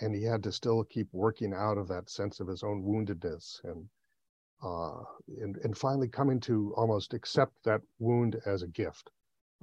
[0.02, 3.64] And he had to still keep working out of that sense of his own woundedness
[3.64, 3.88] and
[4.62, 5.02] uh,
[5.42, 9.12] and, and finally coming to almost accept that wound as a gift,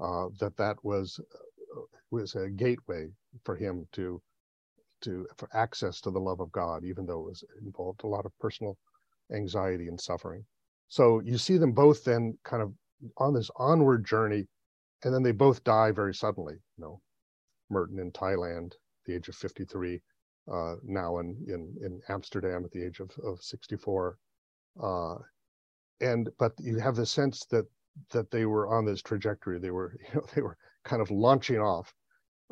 [0.03, 3.11] uh, that that was uh, was a gateway
[3.45, 4.19] for him to
[5.03, 8.25] to for access to the love of God, even though it was involved a lot
[8.25, 8.79] of personal
[9.31, 10.47] anxiety and suffering.
[10.89, 12.73] So you see them both then kind of
[13.19, 14.49] on this onward journey
[15.05, 16.55] and then they both die very suddenly.
[16.77, 17.01] You know,
[17.71, 18.73] Merton in Thailand,
[19.07, 20.03] the age of 53,
[20.49, 24.19] uh, Nouwen in in Amsterdam at the age of of 64,
[24.83, 25.15] uh,
[26.01, 27.67] and but you have the sense that
[28.11, 29.59] that they were on this trajectory.
[29.59, 31.95] They were you know they were kind of launching off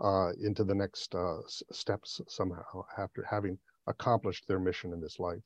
[0.03, 5.43] uh, into the next uh, steps somehow after having accomplished their mission in this life.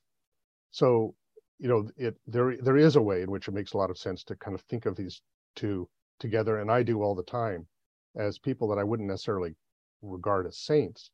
[0.71, 1.15] So
[1.59, 3.99] you know, it there there is a way in which it makes a lot of
[3.99, 5.23] sense to kind of think of these
[5.57, 7.67] two together, and I do all the time,
[8.17, 9.55] as people that I wouldn't necessarily
[10.03, 11.11] regard as saints,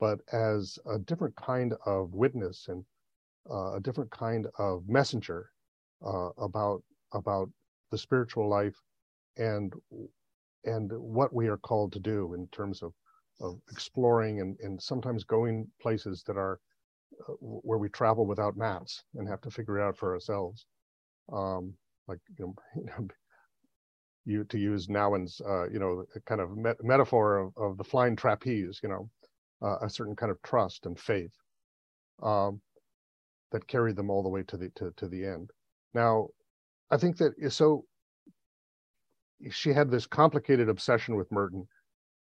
[0.00, 2.84] but as a different kind of witness and
[3.50, 5.50] uh, a different kind of messenger
[6.04, 7.50] uh, about about
[7.90, 8.76] the spiritual life
[9.36, 9.72] and
[10.64, 12.92] and what we are called to do in terms of
[13.40, 16.60] of exploring and, and sometimes going places that are
[17.28, 20.66] uh, where we travel without maps and have to figure it out for ourselves.
[21.32, 21.74] Um,
[22.06, 23.08] like you know,
[24.24, 28.16] you to use Nouwen's uh, you know kind of met- metaphor of, of the flying
[28.16, 29.10] trapeze, you know,
[29.62, 31.32] uh, a certain kind of trust and faith
[32.22, 32.60] um,
[33.52, 35.50] that carried them all the way to the to, to the end.
[35.92, 36.28] Now,
[36.90, 37.84] I think that so
[39.50, 41.66] she had this complicated obsession with Merton.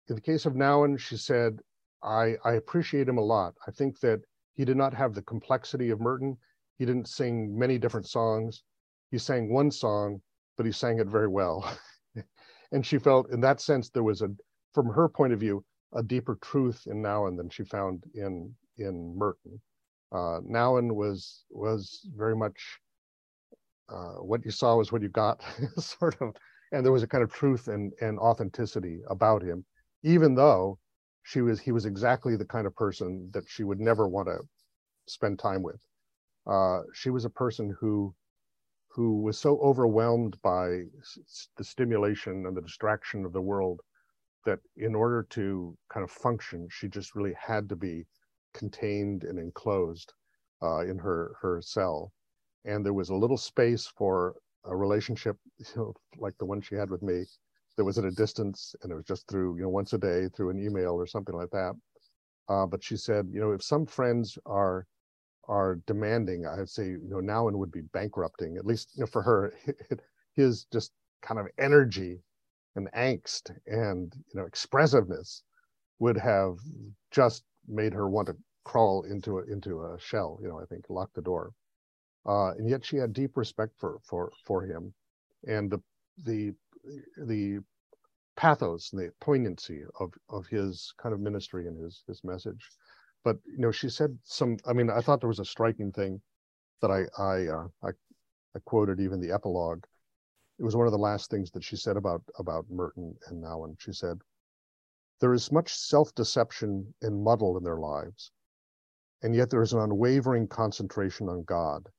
[0.09, 1.61] In the case of Nouwen, she said,
[2.03, 3.55] I, I appreciate him a lot.
[3.67, 4.21] I think that
[4.55, 6.37] he did not have the complexity of Merton.
[6.79, 8.63] He didn't sing many different songs.
[9.11, 10.21] He sang one song,
[10.57, 11.77] but he sang it very well.
[12.73, 14.29] and she felt, in that sense, there was a,
[14.73, 15.65] from her point of view,
[15.95, 19.61] a deeper truth in Nouwen than she found in in Merton.
[20.13, 22.81] Uh, Nouwen was was very much
[23.89, 25.41] uh, what you saw was what you got,
[25.79, 26.35] sort of
[26.73, 29.65] and there was a kind of truth and, and authenticity about him,
[30.03, 30.79] even though
[31.23, 34.39] she was he was exactly the kind of person that she would never want to
[35.07, 35.81] spend time with.
[36.47, 38.15] Uh, she was a person who
[38.95, 40.85] who was so overwhelmed by
[41.57, 43.81] the stimulation and the distraction of the world
[44.45, 48.07] that in order to kind of function, she just really had to be
[48.53, 50.13] contained and enclosed
[50.63, 52.13] uh, in her her cell,
[52.65, 56.77] and there was a little space for a relationship you know, like the one she
[56.77, 57.25] had with me
[57.77, 60.29] that was at a distance and it was just through you know once a day
[60.29, 61.73] through an email or something like that.
[62.49, 64.87] Uh, but she said you know if some friends are
[65.49, 69.23] are demanding i'd say you know Nouwen would be bankrupting at least you know for
[69.23, 69.55] her
[70.37, 72.21] his just kind of energy
[72.77, 75.43] and angst and you know expressiveness
[76.01, 76.57] would have
[77.11, 80.85] just made her want to crawl into a into a shell you know i think
[80.91, 81.53] lock the door
[82.27, 84.95] uh, and yet she had deep respect for for for him,
[85.47, 85.81] and the
[86.25, 86.55] the
[87.27, 87.59] the
[88.37, 92.71] pathos and the poignancy of of his kind of ministry and his his message.
[93.25, 94.59] But you know, she said some.
[94.67, 96.21] I mean, I thought there was a striking thing
[96.83, 97.89] that I I uh, I,
[98.55, 99.85] I quoted even the epilogue.
[100.59, 103.81] It was one of the last things that she said about about Merton and Nouwen
[103.81, 104.21] She said,
[105.21, 108.31] "There is much self-deception and muddle in their lives,
[109.23, 111.91] and yet there is an unwavering concentration on God."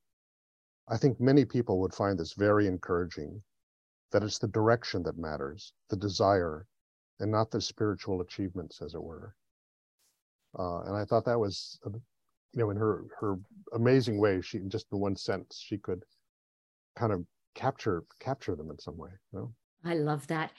[0.88, 3.42] I think many people would find this very encouraging
[4.12, 6.68] that it's the direction that matters, the desire,
[7.20, 9.36] and not the spiritual achievements, as it were.
[10.58, 12.02] Uh, and I thought that was, you
[12.54, 13.38] know, in her her
[13.74, 16.04] amazing way, she in just the one sentence she could
[16.96, 19.10] kind of capture capture them in some way.
[19.34, 19.54] You know?
[19.84, 20.52] I love that.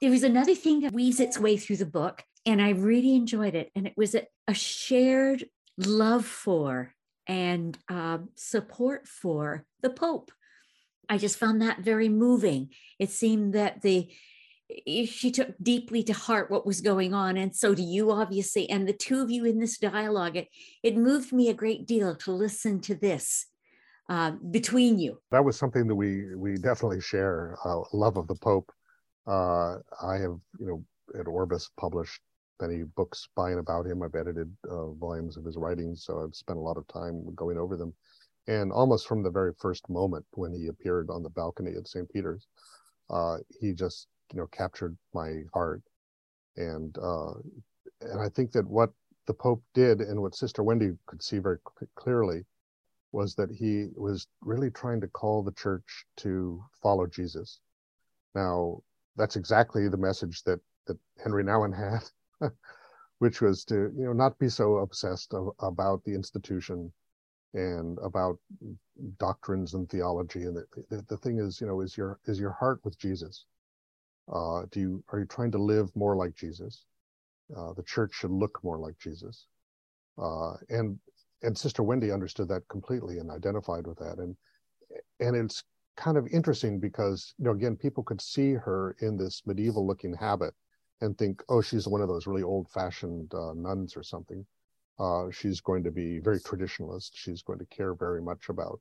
[0.00, 3.54] There was another thing that weaves its way through the book, and I really enjoyed
[3.54, 3.70] it.
[3.74, 5.44] And it was a, a shared
[5.76, 6.94] love for
[7.26, 10.32] and uh, support for the Pope.
[11.08, 12.70] I just found that very moving.
[12.98, 14.10] It seemed that the
[14.86, 18.68] she took deeply to heart what was going on, and so do you, obviously.
[18.70, 20.48] And the two of you in this dialogue, it,
[20.82, 23.46] it moved me a great deal to listen to this
[24.08, 25.20] uh, between you.
[25.30, 27.56] That was something that we we definitely share.
[27.64, 28.70] Uh, love of the Pope.
[29.26, 30.84] Uh, I have, you know,
[31.18, 32.20] at Orbis published
[32.60, 34.02] many books by and about him.
[34.02, 37.58] I've edited uh, volumes of his writings, so I've spent a lot of time going
[37.58, 37.94] over them.
[38.48, 42.10] And almost from the very first moment when he appeared on the balcony at St.
[42.10, 42.46] Peter's,
[43.08, 45.82] uh, he just you know captured my heart.
[46.56, 47.34] And uh,
[48.00, 48.90] and I think that what
[49.26, 51.58] the Pope did and what Sister Wendy could see very
[51.94, 52.44] clearly
[53.12, 57.60] was that he was really trying to call the church to follow Jesus.
[58.34, 58.82] Now,
[59.16, 62.50] that's exactly the message that that Henri Nouwen had
[63.20, 66.92] which was to you know not be so obsessed of, about the institution
[67.54, 68.38] and about
[69.18, 72.52] doctrines and theology and the, the, the, thing is you know is your is your
[72.52, 73.44] heart with jesus
[74.32, 76.84] uh, do you are you trying to live more like jesus
[77.56, 79.46] uh, the church should look more like jesus
[80.18, 80.98] uh, and
[81.42, 84.36] and sister wendy understood that completely and identified with that and
[85.20, 85.64] and it's
[85.96, 90.14] kind of interesting because you know again people could see her in this medieval looking
[90.14, 90.54] habit
[91.00, 94.44] and think, oh, she's one of those really old-fashioned uh, nuns or something.
[94.98, 97.10] Uh, she's going to be very traditionalist.
[97.14, 98.80] She's going to care very much about,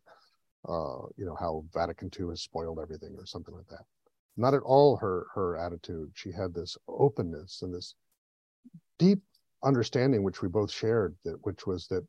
[0.68, 3.86] uh, you know, how Vatican II has spoiled everything or something like that.
[4.40, 6.12] Not at all her her attitude.
[6.16, 7.96] She had this openness and this
[8.98, 9.22] deep
[9.64, 12.06] understanding, which we both shared, that which was that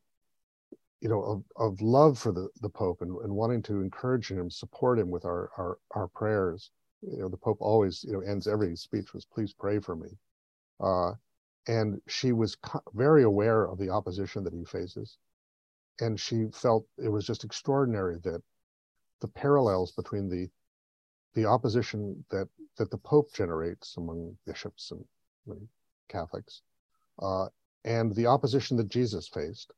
[1.01, 4.49] you know, of, of love for the, the Pope and, and wanting to encourage him,
[4.49, 6.69] support him with our, our, our prayers.
[7.01, 10.09] You know, the Pope always, you know, ends every speech with, please pray for me.
[10.79, 11.13] Uh,
[11.67, 12.55] and she was
[12.93, 15.17] very aware of the opposition that he faces.
[15.99, 18.41] And she felt it was just extraordinary that
[19.21, 20.49] the parallels between the
[21.33, 25.67] the opposition that that the Pope generates among bishops and
[26.09, 26.61] Catholics,
[27.21, 27.47] uh,
[27.85, 29.71] and the opposition that Jesus faced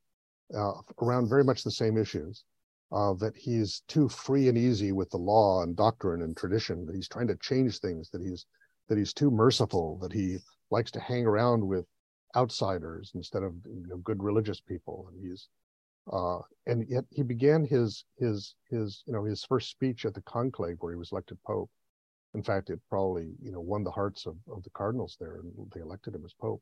[0.56, 2.44] uh, around very much the same issues.
[2.92, 6.86] Uh, that he's too free and easy with the law and doctrine and tradition.
[6.86, 8.12] That he's trying to change things.
[8.12, 8.46] That he's
[8.88, 9.98] that he's too merciful.
[9.98, 10.38] That he
[10.70, 11.88] likes to hang around with
[12.36, 15.10] outsiders instead of you know, good religious people.
[15.12, 15.50] And he's
[16.12, 20.22] uh, and yet he began his his his you know his first speech at the
[20.24, 21.70] conclave where he was elected pope.
[22.34, 25.54] In fact, it probably you know won the hearts of, of the cardinals there, and
[25.74, 26.62] they elected him as pope.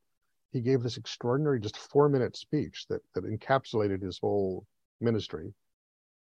[0.52, 4.66] He gave this extraordinary, just four minute speech that that encapsulated his whole
[5.00, 5.54] ministry,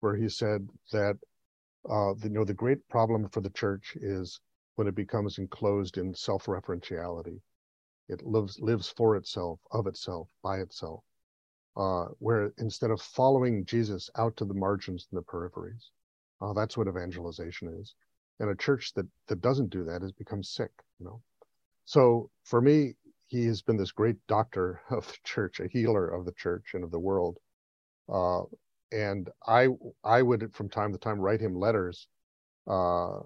[0.02, 1.18] where he said that
[1.90, 4.42] uh, the, you know the great problem for the church is
[4.76, 7.40] when it becomes enclosed in self-referentiality.
[8.10, 11.04] It lives lives for itself, of itself, by itself
[11.78, 15.90] uh, where instead of following Jesus out to the margins and the peripheries,
[16.42, 17.96] uh, that's what evangelization is.
[18.40, 20.72] And a church that that doesn't do that has become sick.
[21.00, 21.22] You know,
[21.86, 22.96] so for me,
[23.28, 26.84] he has been this great doctor of the church, a healer of the church and
[26.84, 27.38] of the world.
[28.08, 28.44] Uh,
[28.92, 29.68] and I
[30.04, 32.08] I would from time to time write him letters
[32.68, 33.20] uh,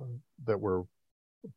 [0.45, 0.85] that were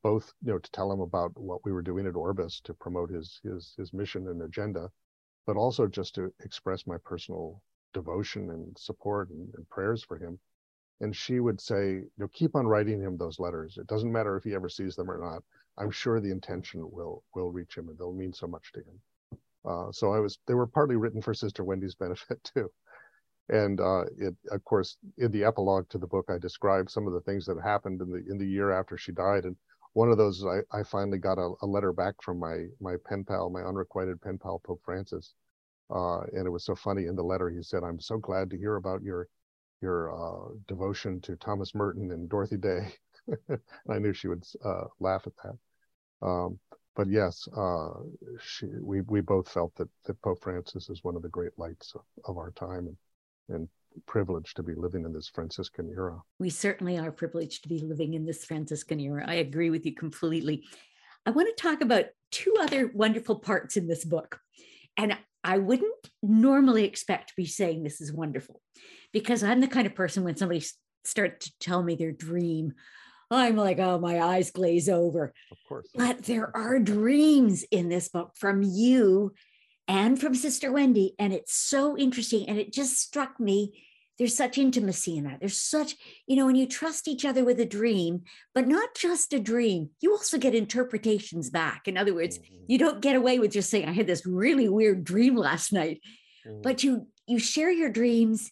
[0.03, 3.11] both you know to tell him about what we were doing at Orbis to promote
[3.11, 4.90] his his his mission and agenda,
[5.47, 7.62] but also just to express my personal
[7.93, 10.38] devotion and support and, and, prayers for him.
[11.01, 13.76] And she would say, you know, keep on writing him those letters.
[13.76, 15.43] It doesn't matter if he ever sees them or not.
[15.78, 19.01] I'm sure the intention will will reach him and they'll mean so much to him.
[19.64, 22.70] Uh, so I was they were partly written for Sister Wendy's benefit too.
[23.49, 27.12] And uh, it, of course, in the epilogue to the book, I describe some of
[27.12, 29.45] the things that happened in the in the year after she died.
[29.45, 29.57] And
[29.95, 33.24] one of those I, I finally got a, a, letter back from my my pen
[33.24, 35.34] pal, my unrequited pen pal Pope Francis,
[35.90, 38.59] uh, and it was so funny in the letter he said, "I'm so glad to
[38.59, 39.28] hear about your
[39.80, 42.95] your uh, devotion to Thomas Merton and Dorothy Day."
[43.49, 46.26] and I knew she would uh, laugh at that.
[46.26, 46.59] Um,
[46.95, 47.90] but yes, uh,
[48.40, 51.95] she, we we both felt that that Pope Francis is one of the great lights
[51.95, 52.97] of, of our time, and
[53.57, 53.68] and
[54.07, 56.20] privileged to be living in this Franciscan era.
[56.38, 59.24] We certainly are privileged to be living in this Franciscan era.
[59.26, 60.64] I agree with you completely.
[61.26, 64.40] I want to talk about two other wonderful parts in this book.
[64.97, 68.61] And I wouldn't normally expect to be saying this is wonderful
[69.12, 70.64] because I'm the kind of person when somebody
[71.05, 72.72] starts to tell me their dream,
[73.30, 75.32] I'm like, oh, my eyes glaze over.
[75.51, 75.88] Of course.
[75.95, 79.32] But there are dreams in this book from you
[79.93, 81.14] and from Sister Wendy.
[81.18, 82.49] And it's so interesting.
[82.49, 83.84] And it just struck me
[84.18, 85.40] there's such intimacy in that.
[85.40, 88.22] There's such, you know, when you trust each other with a dream,
[88.55, 91.88] but not just a dream, you also get interpretations back.
[91.88, 92.64] In other words, mm-hmm.
[92.68, 96.01] you don't get away with just saying, I had this really weird dream last night,
[96.47, 96.61] mm-hmm.
[96.62, 98.51] but you you share your dreams.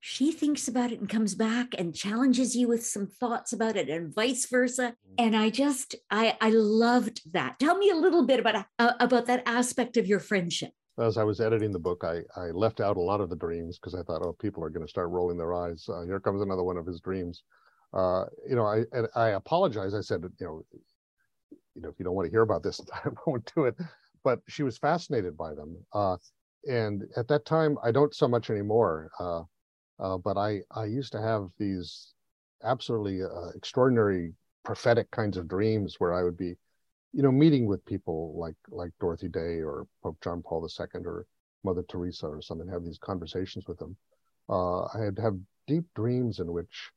[0.00, 3.88] She thinks about it and comes back and challenges you with some thoughts about it
[3.88, 4.82] and vice versa.
[4.82, 5.14] Mm-hmm.
[5.18, 7.58] And I just I I loved that.
[7.60, 11.24] Tell me a little bit about uh, about that aspect of your friendship as I
[11.24, 14.02] was editing the book, I, I left out a lot of the dreams because I
[14.02, 15.86] thought, oh, people are going to start rolling their eyes.
[15.88, 17.42] Uh, here comes another one of his dreams.
[17.92, 19.94] Uh, you know, I and I apologize.
[19.94, 20.64] I said, you know,
[21.74, 23.76] you know, if you don't want to hear about this, I won't do it.
[24.24, 26.16] But she was fascinated by them, uh,
[26.68, 29.10] and at that time, I don't so much anymore.
[29.18, 29.42] Uh,
[29.98, 32.14] uh, but I I used to have these
[32.62, 34.34] absolutely uh, extraordinary
[34.64, 36.56] prophetic kinds of dreams where I would be
[37.12, 41.26] you know, meeting with people like like Dorothy Day or Pope John Paul II or
[41.64, 43.96] Mother Teresa or something, have these conversations with them.
[44.48, 46.90] Uh, I had have deep dreams in which,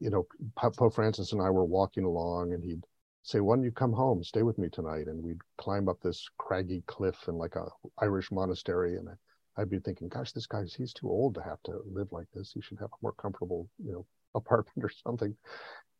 [0.00, 0.26] you know,
[0.56, 2.84] Pope Francis and I were walking along, and he'd
[3.22, 6.28] say, "Why don't you come home, stay with me tonight?" And we'd climb up this
[6.38, 7.68] craggy cliff in like a
[7.98, 9.08] Irish monastery, and
[9.56, 12.52] I'd be thinking, "Gosh, this guy's he's too old to have to live like this.
[12.52, 15.36] He should have a more comfortable, you know, apartment or something."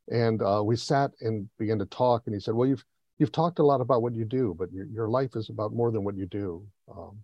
[0.08, 2.84] And uh, we sat and began to talk, and he said, "Well, you've
[3.18, 5.90] you've talked a lot about what you do, but your, your life is about more
[5.90, 6.66] than what you do.
[6.90, 7.18] Um,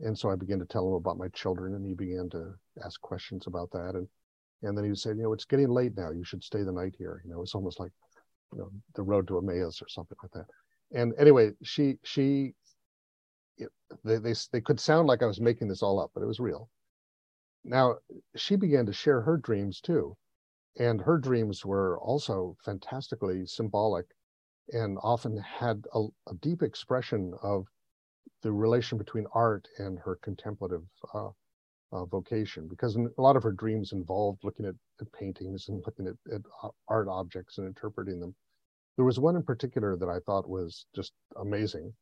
[0.00, 2.54] and so I began to tell him about my children, and he began to
[2.84, 3.94] ask questions about that.
[3.94, 4.08] And
[4.62, 6.10] and then he said, you know, it's getting late now.
[6.10, 7.20] You should stay the night here.
[7.24, 7.92] You know, it's almost like,
[8.52, 10.46] you know, the road to Emmaus or something like that.
[10.98, 12.54] And anyway, she she,
[13.58, 13.68] it,
[14.04, 16.40] they they they could sound like I was making this all up, but it was
[16.40, 16.68] real.
[17.62, 17.96] Now
[18.36, 20.16] she began to share her dreams too,
[20.78, 24.06] and her dreams were also fantastically symbolic
[24.72, 27.66] and often had a, a, deep expression of
[28.42, 31.28] the relation between art and her contemplative uh,
[31.92, 36.06] uh, vocation because a lot of her dreams involved looking at, at paintings and looking
[36.06, 36.40] at, at,
[36.88, 38.34] art objects and interpreting them.
[38.96, 41.92] There was one in particular that I thought was just amazing.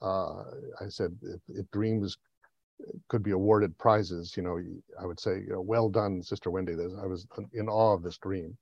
[0.00, 0.44] Uh,
[0.80, 2.16] I said, if, if, dreams
[3.08, 4.58] could be awarded prizes, you know,
[5.00, 6.74] I would say, you know, well done, Sister Wendy.
[6.74, 8.56] I was in awe of this dream.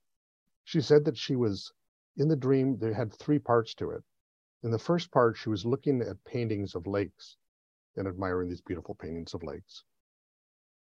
[0.63, 1.71] She said that she was
[2.17, 4.03] in the dream, they had three parts to it.
[4.63, 7.37] In the first part, she was looking at paintings of lakes
[7.95, 9.83] and admiring these beautiful paintings of lakes.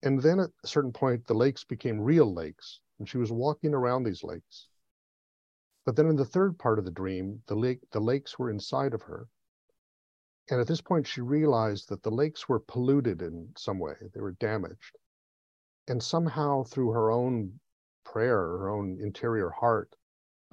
[0.04, 3.74] And then at a certain point, the lakes became real lakes, and she was walking
[3.74, 4.68] around these lakes.
[5.86, 8.94] But then in the third part of the dream, the lake, the lakes were inside
[8.94, 9.28] of her.
[10.50, 14.22] And at this point, she realized that the lakes were polluted in some way, they
[14.22, 14.98] were damaged.
[15.88, 17.60] And somehow, through her own
[18.04, 19.96] prayer, her own interior heart,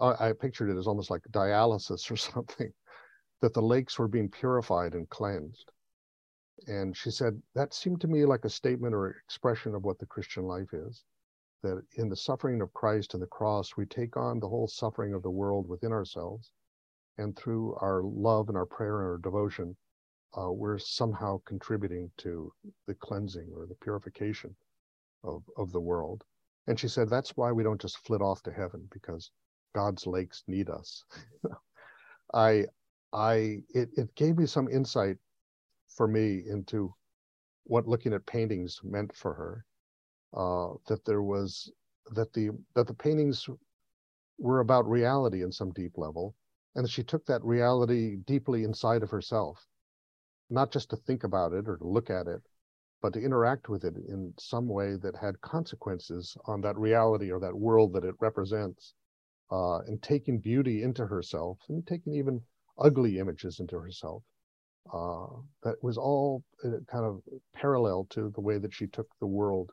[0.01, 2.73] I pictured it as almost like dialysis or something,
[3.41, 5.73] that the lakes were being purified and cleansed.
[6.67, 10.07] And she said, that seemed to me like a statement or expression of what the
[10.07, 11.05] Christian life is.
[11.63, 15.15] That in the suffering of Christ and the cross, we take on the whole suffering
[15.15, 16.53] of the world within ourselves.
[17.17, 19.77] And through our love and our prayer and our devotion,
[20.37, 22.53] uh, we're somehow contributing to
[22.87, 24.55] the cleansing or the purification
[25.25, 26.25] of, of the world.
[26.67, 29.31] And she said, that's why we don't just flit off to heaven because
[29.75, 31.05] God's lakes need us.
[32.35, 32.65] I,
[33.13, 35.17] I, it, it gave me some insight
[35.89, 36.95] for me into
[37.65, 39.65] what looking at paintings meant for her.
[40.37, 41.73] Uh, that there was
[42.15, 43.49] that the that the paintings
[44.39, 46.35] were about reality in some deep level,
[46.75, 49.67] and she took that reality deeply inside of herself,
[50.51, 52.43] not just to think about it or to look at it,
[53.01, 57.41] but to interact with it in some way that had consequences on that reality or
[57.41, 58.95] that world that it represents,
[59.51, 62.41] uh, and taking beauty into herself and taking even
[62.79, 64.23] ugly images into herself
[64.93, 65.27] uh,
[65.63, 67.21] that was all uh, kind of
[67.55, 69.71] parallel to the way that she took the world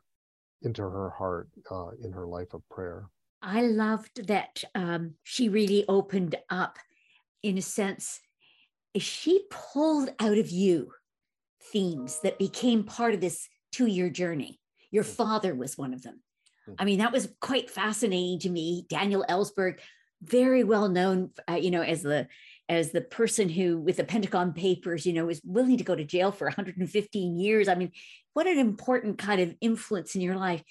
[0.62, 3.08] into her heart uh, in her life of prayer.
[3.42, 6.78] I loved that um, she really opened up,
[7.42, 8.20] in a sense,
[8.98, 10.90] she pulled out of you
[11.72, 14.58] themes that became part of this two year journey.
[14.90, 15.14] Your mm.
[15.14, 16.22] father was one of them.
[16.68, 16.74] Mm.
[16.78, 18.86] I mean, that was quite fascinating to me.
[18.88, 19.78] Daniel Ellsberg,
[20.22, 22.28] very well known, uh, you know, as the
[22.68, 26.04] as the person who, with the Pentagon Papers, you know, was willing to go to
[26.04, 27.68] jail for 115 years.
[27.68, 27.92] I mean,
[28.32, 30.62] what an important kind of influence in your life.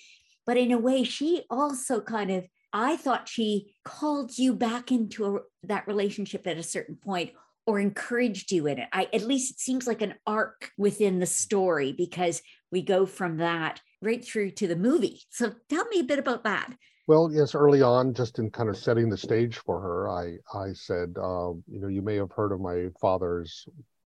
[0.45, 5.37] But in a way, she also kind of, I thought she called you back into
[5.37, 7.31] a, that relationship at a certain point
[7.65, 8.89] or encouraged you in it.
[8.93, 12.41] I, at least it seems like an arc within the story because
[12.71, 15.21] we go from that right through to the movie.
[15.29, 16.71] So tell me a bit about that.
[17.07, 20.73] Well, yes, early on, just in kind of setting the stage for her, I I
[20.73, 23.67] said, uh, you know, you may have heard of my father's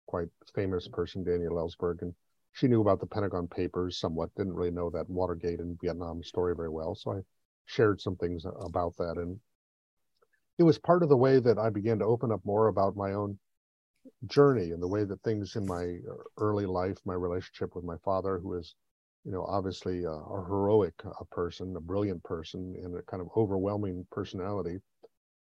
[0.06, 2.14] quite famous person, Daniel Ellsberg, and
[2.52, 4.34] she knew about the Pentagon Papers somewhat.
[4.36, 7.20] Didn't really know that Watergate and Vietnam story very well, so I
[7.64, 9.40] shared some things about that, and
[10.58, 13.14] it was part of the way that I began to open up more about my
[13.14, 13.38] own
[14.26, 15.98] journey and the way that things in my
[16.38, 18.76] early life, my relationship with my father, who is
[19.26, 23.28] you know, obviously a, a heroic a person, a brilliant person, and a kind of
[23.36, 24.78] overwhelming personality.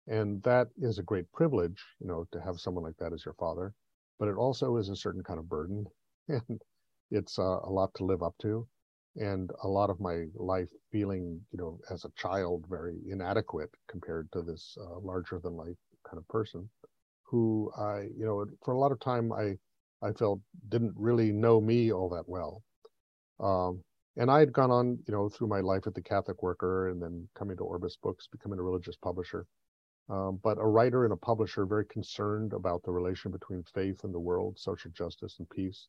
[0.07, 3.35] And that is a great privilege, you know, to have someone like that as your
[3.35, 3.73] father.
[4.19, 5.85] But it also is a certain kind of burden,
[6.27, 6.61] and
[7.11, 8.67] it's uh, a lot to live up to.
[9.15, 14.31] And a lot of my life feeling, you know, as a child, very inadequate compared
[14.33, 16.69] to this uh, larger than life kind of person,
[17.23, 19.57] who I, you know, for a lot of time I,
[20.01, 22.63] I felt didn't really know me all that well
[23.41, 23.83] um,
[24.17, 27.01] and I had gone on, you know, through my life at the Catholic Worker and
[27.01, 29.45] then coming to Orbis Books, becoming a religious publisher.
[30.09, 34.13] Um, but a writer and a publisher very concerned about the relation between faith and
[34.13, 35.87] the world, social justice and peace.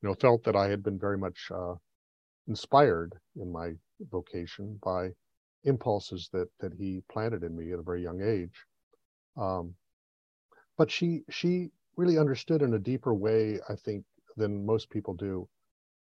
[0.00, 1.74] You know, felt that I had been very much uh,
[2.46, 3.72] inspired in my
[4.10, 5.10] vocation by
[5.64, 8.64] impulses that that he planted in me at a very young age.
[9.36, 9.74] Um,
[10.78, 14.04] but she she really understood in a deeper way, I think,
[14.36, 15.48] than most people do,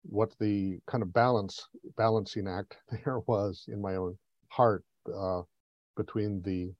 [0.03, 1.67] what the kind of balance
[1.97, 4.17] balancing act there was in my own
[4.49, 4.83] heart
[5.15, 5.41] uh,
[5.95, 6.71] between the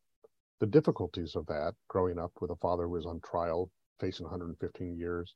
[0.60, 4.98] the difficulties of that growing up with a father who was on trial facing 115
[4.98, 5.36] years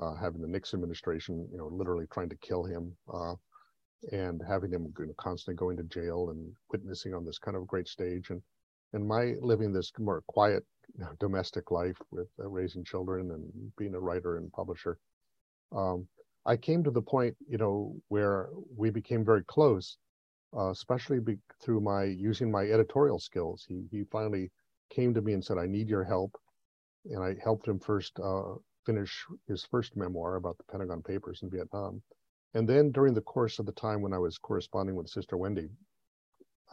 [0.00, 3.34] uh, having the nixon administration you know literally trying to kill him uh,
[4.12, 8.30] and having him constantly going to jail and witnessing on this kind of great stage
[8.30, 8.42] and
[8.92, 10.64] and my living this more quiet
[11.18, 14.98] domestic life with uh, raising children and being a writer and publisher.
[15.74, 16.06] Um,
[16.46, 19.98] I came to the point, you know, where we became very close,
[20.56, 23.66] uh, especially be, through my using my editorial skills.
[23.68, 24.52] He he finally
[24.90, 26.36] came to me and said, "I need your help,"
[27.06, 31.50] and I helped him first uh, finish his first memoir about the Pentagon Papers in
[31.50, 32.02] Vietnam,
[32.54, 35.68] And then during the course of the time when I was corresponding with Sister Wendy,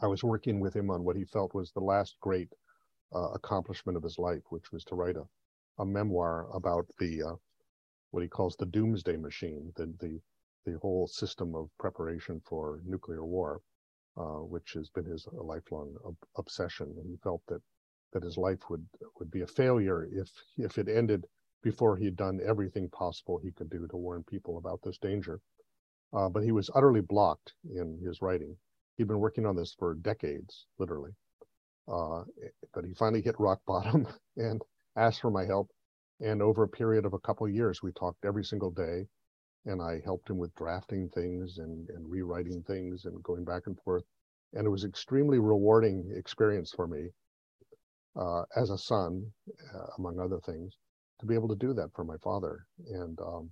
[0.00, 2.52] I was working with him on what he felt was the last great
[3.14, 5.26] uh, accomplishment of his life, which was to write a,
[5.78, 7.36] a memoir about the uh,
[8.14, 10.20] what he calls the doomsday machine, the the
[10.66, 13.60] the whole system of preparation for nuclear war,
[14.16, 16.94] uh, which has been his lifelong ob- obsession.
[16.98, 17.60] And he felt that
[18.12, 18.86] that his life would
[19.18, 21.26] would be a failure if if it ended
[21.62, 25.40] before he had done everything possible he could do to warn people about this danger.
[26.12, 28.56] Uh, but he was utterly blocked in his writing.
[28.96, 31.12] He'd been working on this for decades, literally.
[31.88, 32.24] Uh,
[32.72, 34.06] but he finally hit rock bottom
[34.36, 34.62] and
[34.96, 35.68] asked for my help.
[36.20, 39.06] And over a period of a couple of years, we talked every single day.
[39.66, 43.78] And I helped him with drafting things and, and rewriting things and going back and
[43.80, 44.04] forth.
[44.52, 47.10] And it was extremely rewarding experience for me
[48.16, 49.32] uh, as a son,
[49.74, 50.76] uh, among other things,
[51.20, 53.50] to be able to do that for my father and um,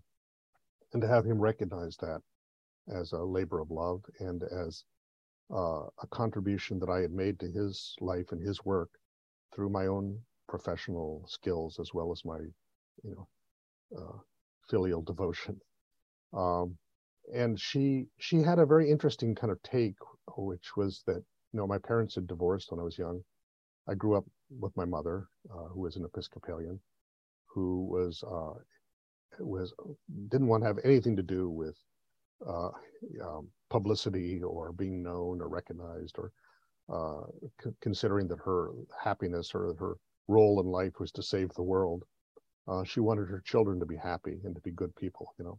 [0.93, 2.21] and to have him recognize that
[2.95, 4.85] as a labor of love and as
[5.53, 8.91] uh, a contribution that I had made to his life and his work
[9.55, 10.19] through my own
[10.53, 12.39] professional skills as well as my,
[13.09, 13.27] you know,
[13.99, 14.19] uh,
[14.71, 15.57] filial devotion.
[16.35, 16.77] Um,
[17.43, 19.97] and she she had a very interesting kind of take,
[20.37, 21.23] which was that
[21.53, 23.19] you know my parents had divorced when I was young.
[23.89, 24.27] I grew up
[24.65, 25.17] with my mother,
[25.55, 26.81] uh, who was an Episcopalian,
[27.53, 28.55] who was uh,
[29.41, 29.73] was
[30.33, 31.77] didn't want to have anything to do with
[32.47, 32.71] uh,
[33.27, 36.33] um, publicity or being known or recognized or
[36.97, 37.27] uh,
[37.63, 38.71] c- considering that her
[39.09, 39.95] happiness or her
[40.29, 42.05] role in life was to save the world.
[42.69, 45.59] Uh, she wanted her children to be happy and to be good people, you know.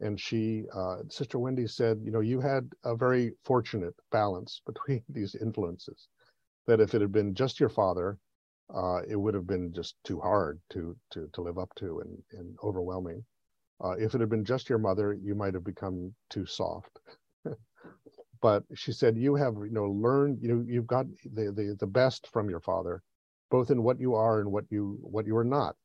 [0.00, 5.02] And she, uh, Sister Wendy said, you know, you had a very fortunate balance between
[5.08, 6.08] these influences.
[6.66, 8.18] That if it had been just your father,
[8.74, 12.22] uh, it would have been just too hard to to to live up to and,
[12.32, 13.24] and overwhelming.
[13.84, 16.98] Uh, if it had been just your mother, you might have become too soft.
[18.42, 21.86] but she said, you have you know learned you know you've got the, the the
[21.86, 23.02] best from your father,
[23.50, 25.76] both in what you are and what you what you are not.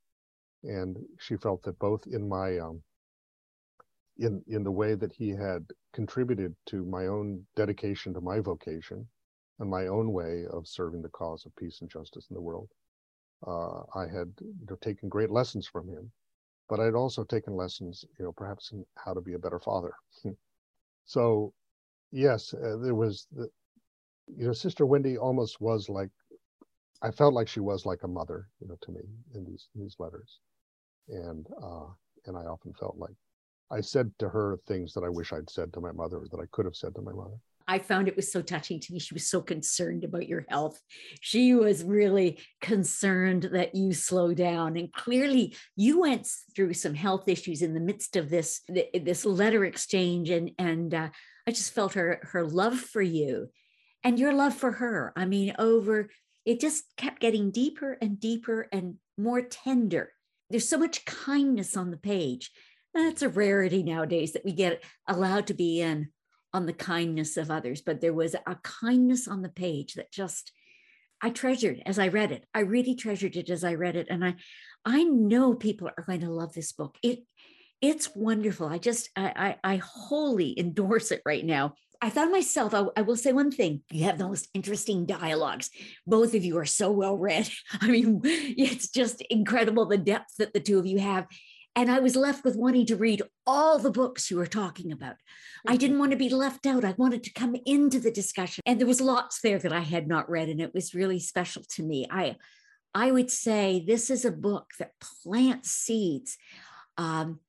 [0.64, 2.84] And she felt that both in my um,
[4.18, 9.08] in in the way that he had contributed to my own dedication to my vocation
[9.60, 12.70] and my own way of serving the cause of peace and justice in the world.
[13.46, 16.12] Uh, I had you know, taken great lessons from him,
[16.70, 19.94] but I'd also taken lessons, you know, perhaps in how to be a better father.
[21.06, 21.54] so,
[22.12, 23.50] yes, uh, there was the,
[24.28, 26.10] you know, Sister Wendy almost was like,
[27.02, 29.02] I felt like she was like a mother, you know, to me
[29.34, 30.40] in these these letters,
[31.08, 31.88] and uh,
[32.26, 33.16] and I often felt like
[33.72, 36.46] I said to her things that I wish I'd said to my mother, that I
[36.52, 37.38] could have said to my mother.
[37.68, 39.00] I found it was so touching to me.
[39.00, 40.82] She was so concerned about your health.
[41.22, 44.76] She was really concerned that you slow down.
[44.76, 48.62] And clearly, you went through some health issues in the midst of this
[48.94, 51.10] this letter exchange, and and uh,
[51.48, 53.48] I just felt her her love for you,
[54.04, 55.14] and your love for her.
[55.16, 56.10] I mean, over
[56.46, 60.12] it just kept getting deeper and deeper and more tender.
[60.50, 62.52] There's so much kindness on the page.
[62.94, 66.10] That's a rarity nowadays that we get allowed to be in
[66.54, 70.52] on the kindness of others, but there was a kindness on the page that just
[71.22, 72.46] I treasured as I read it.
[72.54, 74.08] I really treasured it as I read it.
[74.10, 74.36] And I
[74.84, 76.98] I know people are going to love this book.
[77.04, 77.20] It
[77.80, 78.68] it's wonderful.
[78.68, 81.76] I just I I, I wholly endorse it right now.
[82.02, 83.84] I found myself, I, I, will say one thing.
[83.92, 85.70] You have the most interesting dialogues.
[86.08, 87.48] Both of you are so well read.
[87.82, 91.28] I mean, it's just incredible the depth that the two of you have.
[91.76, 95.16] And I was left with wanting to read all the books you were talking about.
[95.66, 96.84] I didn't want to be left out.
[96.84, 98.62] I wanted to come into the discussion.
[98.66, 101.64] And there was lots there that I had not read, and it was really special
[101.76, 102.08] to me.
[102.12, 102.36] I
[102.94, 106.38] I would say this is a book that plants seeds.
[106.98, 107.40] Um,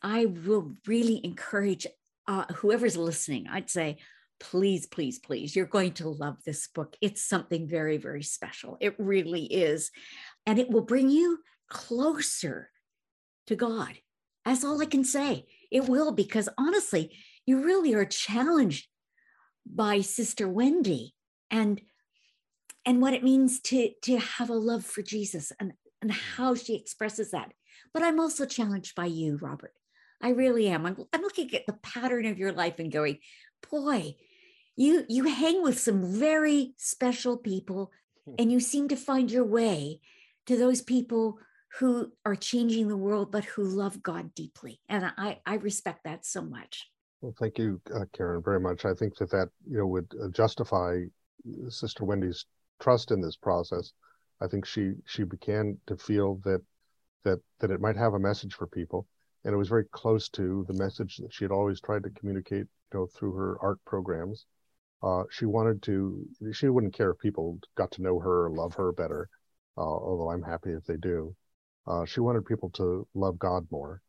[0.00, 1.88] I will really encourage
[2.28, 3.98] uh, whoever's listening, I'd say,
[4.38, 6.96] please, please, please, you're going to love this book.
[7.00, 8.76] It's something very, very special.
[8.80, 9.90] It really is.
[10.44, 12.70] And it will bring you closer
[13.46, 13.94] to God.
[14.44, 15.46] That's all I can say.
[15.70, 17.16] It will, because honestly,
[17.46, 18.88] you really are challenged
[19.64, 21.14] by Sister Wendy
[21.50, 21.80] and
[22.84, 26.76] and what it means to to have a love for Jesus and and how she
[26.76, 27.52] expresses that.
[27.92, 29.72] But I'm also challenged by you, Robert.
[30.26, 30.86] I really am.
[30.86, 33.18] I'm, I'm looking at the pattern of your life and going,
[33.70, 34.16] boy,
[34.74, 37.92] you you hang with some very special people
[38.24, 38.34] hmm.
[38.36, 40.00] and you seem to find your way
[40.46, 41.38] to those people
[41.78, 44.80] who are changing the world, but who love God deeply.
[44.88, 46.90] And I, I respect that so much.
[47.20, 48.84] Well, thank you, uh, Karen, very much.
[48.84, 51.02] I think that that you know would uh, justify
[51.68, 52.46] Sister Wendy's
[52.80, 53.92] trust in this process.
[54.40, 56.62] I think she she began to feel that
[57.22, 59.06] that that it might have a message for people,
[59.46, 62.66] and it was very close to the message that she had always tried to communicate
[62.92, 64.46] you know through her art programs.
[65.02, 68.74] Uh, she wanted to she wouldn't care if people got to know her or love
[68.74, 69.28] her better
[69.78, 71.34] uh, although i'm happy if they do.
[71.86, 74.02] Uh, she wanted people to love god more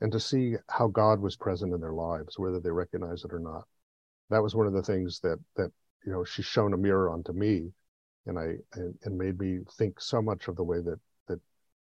[0.00, 3.40] and to see how god was present in their lives whether they recognize it or
[3.40, 3.64] not.
[4.30, 5.72] That was one of the things that that
[6.06, 7.72] you know she shone a mirror onto me
[8.26, 11.00] and i and, and made me think so much of the way that that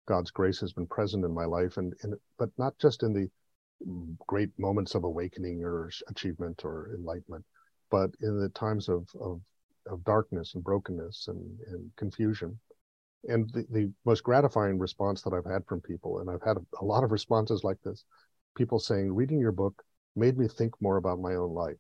[0.08, 3.30] god's grace has been present in my life and, and but not just in the
[4.28, 7.44] great moments of awakening or achievement or enlightenment
[7.92, 9.42] but in the times of of,
[9.88, 12.58] of darkness and brokenness and, and confusion.
[13.28, 16.62] And the, the most gratifying response that i've had from people and i've had a,
[16.82, 18.06] a lot of responses like this
[18.56, 19.84] people saying reading your book
[20.16, 21.76] made me think more about my own life.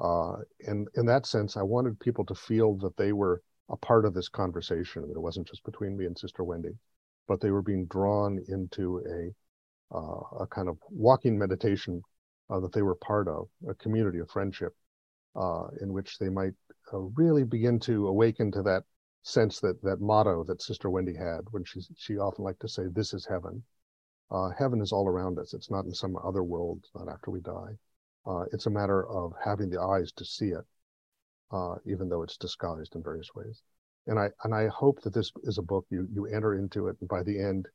[0.00, 0.36] Uh,
[0.66, 4.12] and in that sense, I wanted people to feel that they were a part of
[4.12, 6.76] this conversation, that it wasn't just between me and Sister Wendy,
[7.26, 12.02] but they were being drawn into a, uh, a kind of walking meditation
[12.50, 14.74] uh, that they were part of, a community of friendship
[15.36, 16.54] uh, in which they might
[16.92, 18.84] uh, really begin to awaken to that
[19.22, 22.86] sense that that motto that Sister Wendy had when she she often liked to say,
[22.86, 23.64] "This is heaven."
[24.30, 25.54] Uh, heaven is all around us.
[25.54, 27.78] It's not in some other world, not after we die.
[28.26, 30.64] Uh, it's a matter of having the eyes to see it,
[31.86, 33.62] even though it's disguised in various ways.
[34.06, 36.96] And I and I hope that this is a book you you enter into it,
[37.00, 37.68] and by the end,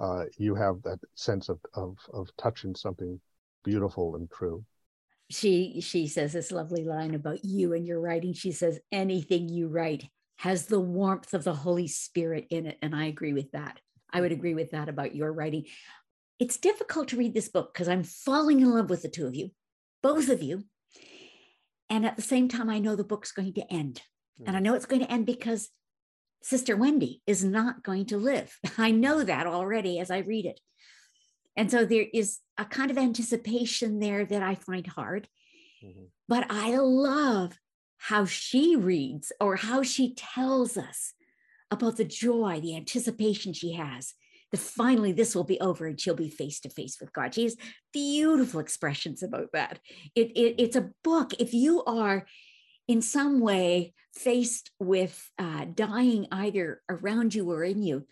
[0.00, 3.20] uh, you have that sense of of of touching something
[3.64, 4.64] beautiful and true.
[5.30, 8.32] She she says this lovely line about you and your writing.
[8.32, 10.06] She says anything you write
[10.36, 13.78] has the warmth of the Holy Spirit in it, and I agree with that.
[14.10, 15.64] I would agree with that about your writing.
[16.38, 19.34] It's difficult to read this book because I'm falling in love with the two of
[19.34, 19.50] you
[20.04, 20.64] both of you.
[21.88, 24.02] And at the same time, I know the book's going to end.
[24.40, 24.48] Mm.
[24.48, 25.70] And I know it's going to end because
[26.42, 28.56] Sister Wendy is not going to live.
[28.78, 30.60] I know that already as I read it.
[31.56, 35.28] And so there is a kind of anticipation there that I find hard.
[35.84, 36.04] Mm-hmm.
[36.28, 37.58] But I love
[37.98, 41.14] how she reads or how she tells us
[41.70, 44.14] about the joy, the anticipation she has
[44.50, 47.34] that finally this will be over and she'll be face to face with God.
[47.34, 47.56] She has
[47.92, 49.80] beautiful expressions about that.
[50.14, 51.32] It, it, it's a book.
[51.40, 52.26] If you are
[52.86, 58.06] in some way faced with uh, dying either around you or in you,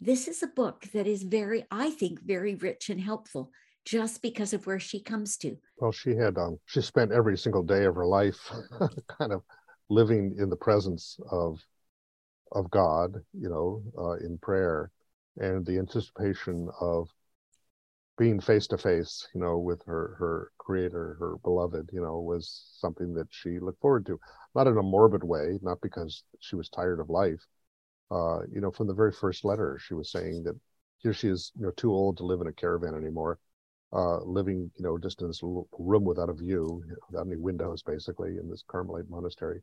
[0.00, 3.50] this is a book that is very, I think, very rich and helpful
[3.84, 5.56] just because of where she comes to.
[5.78, 8.52] Well, she had, um, she spent every single day of her life
[9.18, 9.42] kind of
[9.88, 11.60] living in the presence of
[12.52, 14.90] of God, you know, uh, in prayer
[15.36, 17.08] and the anticipation of
[18.18, 22.70] being face to face, you know, with her her creator, her beloved, you know, was
[22.78, 24.18] something that she looked forward to.
[24.54, 27.46] Not in a morbid way, not because she was tired of life.
[28.10, 30.58] Uh, you know, from the very first letter, she was saying that
[30.98, 33.38] here she is, you know, too old to live in a caravan anymore,
[33.92, 37.82] uh, living, you know, just in this little room without a view, without any windows,
[37.82, 39.62] basically, in this Carmelite monastery.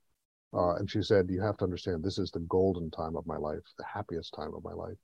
[0.53, 3.37] Uh, and she said, "You have to understand, this is the golden time of my
[3.37, 4.97] life, the happiest time of my life."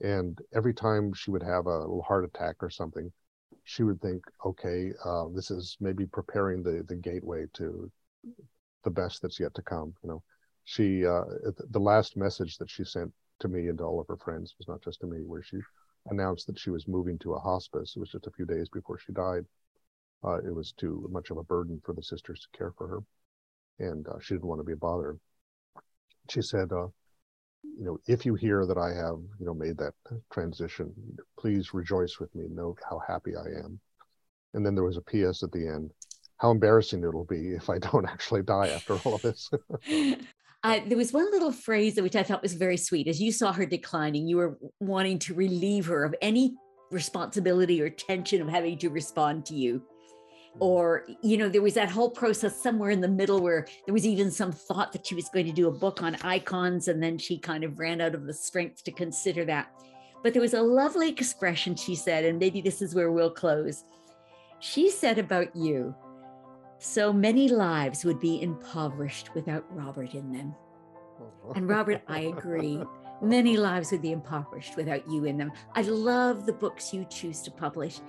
[0.00, 3.12] And every time she would have a heart attack or something,
[3.64, 7.90] she would think, okay, uh, this is maybe preparing the the gateway to
[8.84, 9.94] the best that's yet to come.
[10.02, 10.22] You know,
[10.64, 11.24] she uh,
[11.70, 14.68] the last message that she sent to me and to all of her friends was
[14.68, 15.58] not just to me, where she
[16.06, 17.94] announced that she was moving to a hospice.
[17.96, 19.44] It was just a few days before she died.
[20.24, 23.86] Uh, it was too much of a burden for the sisters to care for her,
[23.86, 25.16] and uh, she didn't want to be a bother.
[26.28, 26.88] She said, uh,
[27.62, 29.94] you know, if you hear that I have, you know, made that
[30.32, 30.92] transition,
[31.38, 32.46] please rejoice with me.
[32.50, 33.80] Know how happy I am.
[34.54, 35.90] And then there was a PS at the end.
[36.38, 39.50] How embarrassing it'll be if I don't actually die after all of this.
[40.62, 43.08] uh, there was one little phrase which I thought was very sweet.
[43.08, 46.54] As you saw her declining, you were wanting to relieve her of any
[46.90, 49.82] responsibility or tension of having to respond to you
[50.58, 54.06] or you know there was that whole process somewhere in the middle where there was
[54.06, 57.16] even some thought that she was going to do a book on icons and then
[57.16, 59.70] she kind of ran out of the strength to consider that.
[60.22, 63.84] But there was a lovely expression she said and maybe this is where we'll close.
[64.58, 65.94] She said about you
[66.78, 70.54] so many lives would be impoverished without robert in them.
[71.54, 72.82] And robert i agree
[73.22, 75.52] Many lives would be impoverished without you in them.
[75.74, 78.00] I love the books you choose to publish.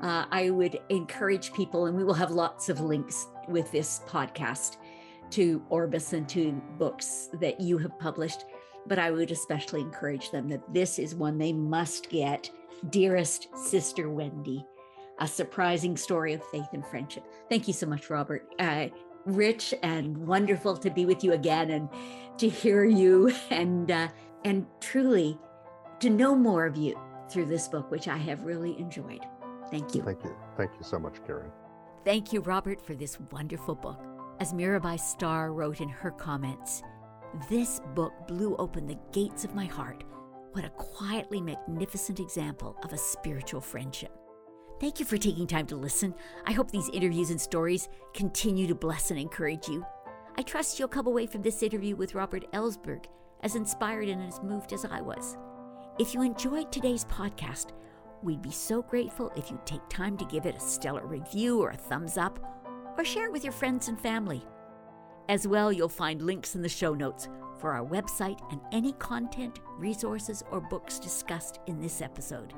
[0.00, 4.76] Uh, I would encourage people, and we will have lots of links with this podcast
[5.30, 8.44] to Orbis and to books that you have published.
[8.86, 12.50] But I would especially encourage them that this is one they must get.
[12.90, 14.64] Dearest Sister Wendy,
[15.18, 17.24] a surprising story of faith and friendship.
[17.48, 18.54] Thank you so much, Robert.
[18.58, 18.86] Uh,
[19.26, 21.88] rich and wonderful to be with you again and
[22.38, 24.08] to hear you and uh,
[24.44, 25.38] and truly
[26.00, 26.98] to know more of you
[27.30, 29.24] through this book, which I have really enjoyed.
[29.70, 30.02] Thank you.
[30.02, 30.34] Thank you.
[30.56, 31.50] Thank you so much, Karen.
[32.04, 34.00] Thank you, Robert, for this wonderful book.
[34.40, 36.82] As Mirabai Starr wrote in her comments,
[37.48, 40.02] this book blew open the gates of my heart.
[40.52, 44.10] What a quietly magnificent example of a spiritual friendship.
[44.80, 46.14] Thank you for taking time to listen.
[46.46, 49.84] I hope these interviews and stories continue to bless and encourage you.
[50.38, 53.04] I trust you'll come away from this interview with Robert Ellsberg
[53.42, 55.36] as inspired and as moved as I was.
[55.98, 57.72] If you enjoyed today's podcast,
[58.22, 61.70] we'd be so grateful if you'd take time to give it a stellar review or
[61.70, 62.38] a thumbs up,
[62.96, 64.42] or share it with your friends and family.
[65.28, 67.28] As well, you'll find links in the show notes
[67.60, 72.54] for our website and any content, resources, or books discussed in this episode.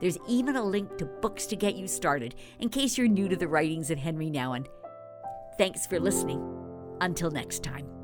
[0.00, 3.36] There's even a link to books to get you started in case you're new to
[3.36, 4.66] the writings of Henri Nouwen.
[5.56, 6.42] Thanks for listening.
[7.00, 8.01] Until next time.